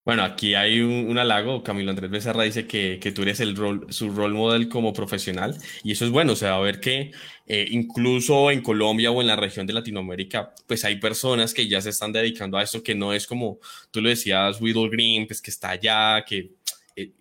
[0.05, 3.89] bueno, aquí hay un, halago, Camilo Andrés Becerra dice que, que tú eres el rol,
[3.89, 7.11] su role model como profesional y eso es bueno, o sea, a ver que
[7.49, 11.81] eh, incluso en Colombia o en la región de Latinoamérica, pues hay personas que ya
[11.81, 13.59] se están dedicando a esto que no es como
[13.91, 16.53] tú lo decías, Widow Green, pues que está allá, que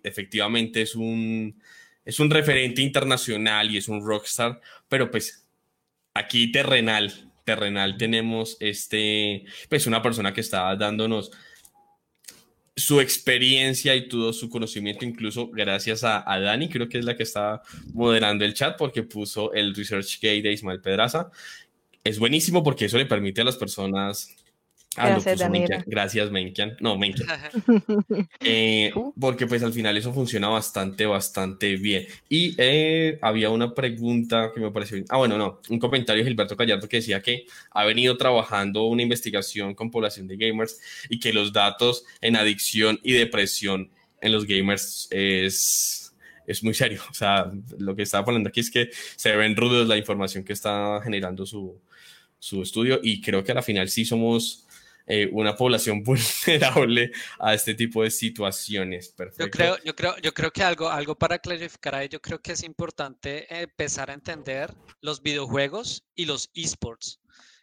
[0.02, 1.60] efectivamente es un,
[2.04, 5.46] es un referente internacional y es un rockstar, pero pues
[6.14, 11.30] aquí terrenal, terrenal tenemos este, pues una persona que está dándonos
[12.74, 17.16] su experiencia y todo su conocimiento, incluso gracias a, a, Dani, creo que es la
[17.16, 17.62] que está
[17.94, 21.30] moderando el chat porque puso el Research Gate de Ismael Pedraza.
[22.04, 24.36] Es buenísimo porque eso le permite a las personas
[24.96, 25.84] Ah, gracias, Menkian.
[25.86, 26.76] Gracias, Menkian.
[26.80, 27.28] No, Menkian.
[28.40, 32.06] Eh, porque pues al final eso funciona bastante, bastante bien.
[32.28, 35.02] Y eh, había una pregunta que me pareció...
[35.08, 35.60] Ah, bueno, no.
[35.68, 40.26] Un comentario de Gilberto Gallardo que decía que ha venido trabajando una investigación con población
[40.26, 43.90] de gamers y que los datos en adicción y depresión
[44.20, 46.14] en los gamers es,
[46.46, 47.02] es muy serio.
[47.10, 50.52] O sea, lo que estaba poniendo aquí es que se ven rudos la información que
[50.52, 51.80] está generando su,
[52.38, 54.65] su estudio y creo que a la final sí somos
[55.06, 59.08] eh, una población vulnerable a este tipo de situaciones.
[59.10, 59.44] Perfecto.
[59.44, 62.52] Yo creo, yo creo, yo creo que algo, algo para clarificar ahí, yo creo que
[62.52, 67.20] es importante empezar a entender los videojuegos y los esports,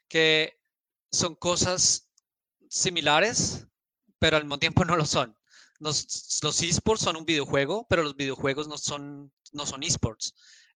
[0.07, 0.57] que
[1.11, 2.09] son cosas
[2.69, 3.67] similares,
[4.19, 5.37] pero al mismo tiempo no lo son.
[5.79, 10.33] Los, los esports son un videojuego, pero los videojuegos no son, no son esports.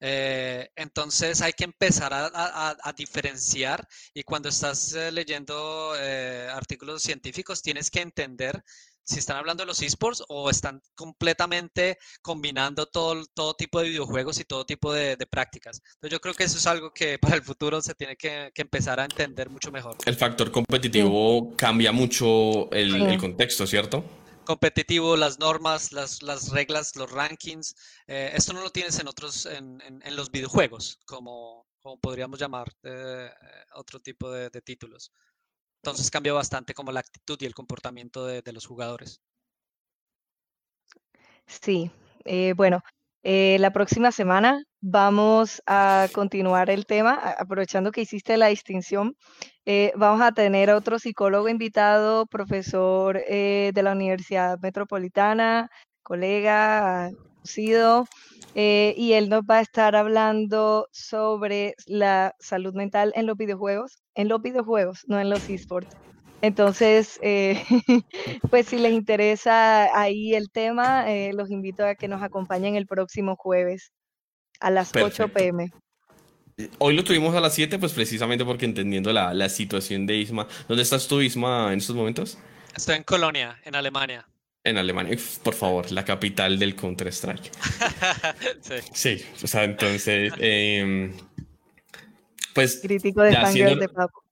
[0.08, 7.64] Eh, entonces hay que empezar a, diferenciar y cuando estás eh, leyendo eh, artículos científicos
[7.64, 8.64] tienes que entender
[9.04, 14.40] si están hablando de los esports o están completamente combinando todo, todo tipo de videojuegos
[14.40, 15.82] y todo tipo de, prácticas.
[15.96, 19.00] Entonces yo creo que eso es algo que para el futuro se tiene que, empezar
[19.00, 19.98] a entender mucho mejor.
[20.06, 24.04] El factor competitivo cambia mucho el contexto, ¿cierto?
[24.46, 27.76] Competitivo, las normas, las, las reglas, los rankings.
[28.08, 32.72] Eh, esto no lo tienes en otros, en, en, los videojuegos, como, como podríamos llamar
[32.84, 33.30] eh,
[33.74, 35.12] otro tipo de, títulos.
[35.84, 39.22] Entonces cambia bastante como la actitud y el comportamiento de, de los jugadores.
[41.48, 41.92] Sí,
[42.24, 42.82] eh, bueno,
[43.26, 49.16] la próxima semana vamos a continuar el tema, aprovechando que hiciste la distinción.
[49.66, 55.70] Eh, vamos a tener a otro psicólogo invitado, profesor eh, de la Universidad Metropolitana,
[56.04, 58.06] colega, conocido,
[58.54, 64.04] eh, y él nos va a estar hablando sobre la salud mental en los videojuegos,
[64.14, 65.98] en los videojuegos, no en los esports.
[66.46, 67.20] Entonces,
[68.50, 73.36] pues si les interesa ahí el tema, los invito a que nos acompañen el próximo
[73.36, 73.92] jueves
[74.60, 75.72] a las 8 pm.
[76.78, 80.48] Hoy lo tuvimos a las 7, pues precisamente porque entendiendo la, la, situación de Isma.
[80.68, 82.38] ¿Dónde estás tú, Isma, en estos momentos?
[82.76, 84.28] Estoy en Colonia, en Alemania.
[84.64, 87.52] En Alemania, por favor, la capital del Counter-Strike.
[88.62, 88.76] sí.
[88.94, 91.12] sí, o sea, entonces, eh,
[92.54, 92.80] pues...
[92.82, 94.25] Crítico de sangre de Papo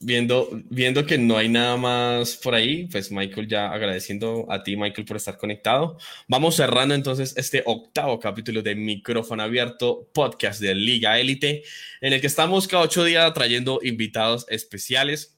[0.00, 4.76] viendo, viendo que no hay nada más por ahí, pues Michael ya agradeciendo a ti,
[4.76, 5.98] Michael, por estar conectado.
[6.28, 11.62] Vamos cerrando entonces este octavo capítulo de Micrófono Abierto, podcast de Liga Élite,
[12.00, 15.36] en el que estamos cada ocho días trayendo invitados especiales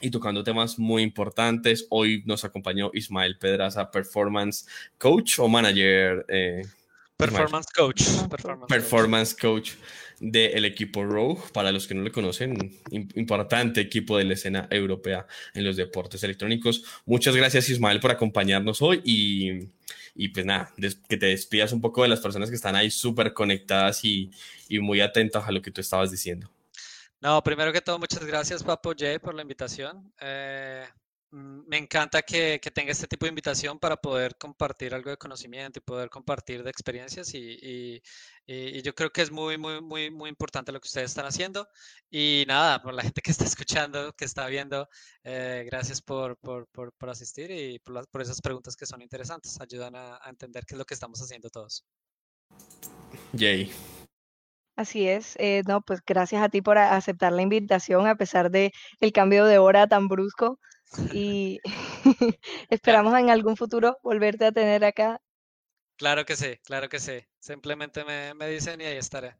[0.00, 1.86] y tocando temas muy importantes.
[1.90, 4.66] Hoy nos acompañó Ismael Pedraza, Performance
[4.98, 6.24] Coach o Manager.
[6.28, 6.62] Eh,
[7.16, 8.02] performance Coach.
[8.68, 9.72] Performance, coach
[10.18, 15.26] del equipo Rogue, para los que no le conocen, importante equipo de la escena europea
[15.54, 16.84] en los deportes electrónicos.
[17.04, 19.68] Muchas gracias Ismael por acompañarnos hoy y,
[20.14, 20.72] y pues nada,
[21.08, 24.30] que te despidas un poco de las personas que están ahí súper conectadas y,
[24.68, 26.50] y muy atentas a lo que tú estabas diciendo.
[27.20, 30.12] No, primero que todo, muchas gracias Papo Jay por la invitación.
[30.20, 30.84] Eh,
[31.30, 35.82] me encanta que, tenga este tipo de invitación para poder compartir algo de conocimiento y
[35.82, 38.02] poder compartir de experiencias y,
[38.46, 41.66] yo creo que es muy, muy, muy, muy importante lo que ustedes están haciendo.
[42.08, 44.88] Y nada, por la gente que está escuchando, que está viendo,
[45.24, 46.38] eh, gracias por,
[47.08, 49.60] asistir y por, esas preguntas que son interesantes.
[49.60, 51.84] Ayudan a, entender qué es lo que estamos haciendo todos.
[53.32, 53.72] Yay.
[54.76, 58.72] Así es, eh, no, pues gracias a ti por aceptar la invitación a pesar de
[59.00, 60.60] el cambio de hora tan brusco
[61.12, 61.60] y
[62.70, 65.20] esperamos en algún futuro volverte a tener acá.
[65.96, 67.24] Claro que sí, claro que sí.
[67.38, 69.36] Simplemente me, me dicen y ahí estaré.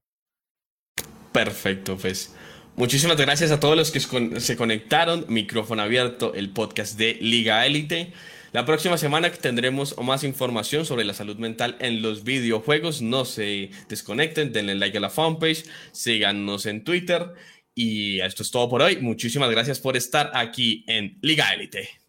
[1.32, 2.34] Perfecto, pues.
[2.76, 5.24] Muchísimas gracias a todos los que se conectaron.
[5.28, 8.12] Micrófono abierto, el podcast de Liga Élite.
[8.52, 13.02] La próxima semana tendremos más información sobre la salud mental en los videojuegos.
[13.02, 17.34] No se desconecten, denle like a la fanpage, síganos en Twitter
[17.76, 18.96] y esto es todo por hoy.
[18.96, 22.05] Muchísimas gracias por estar aquí en Liga Élite.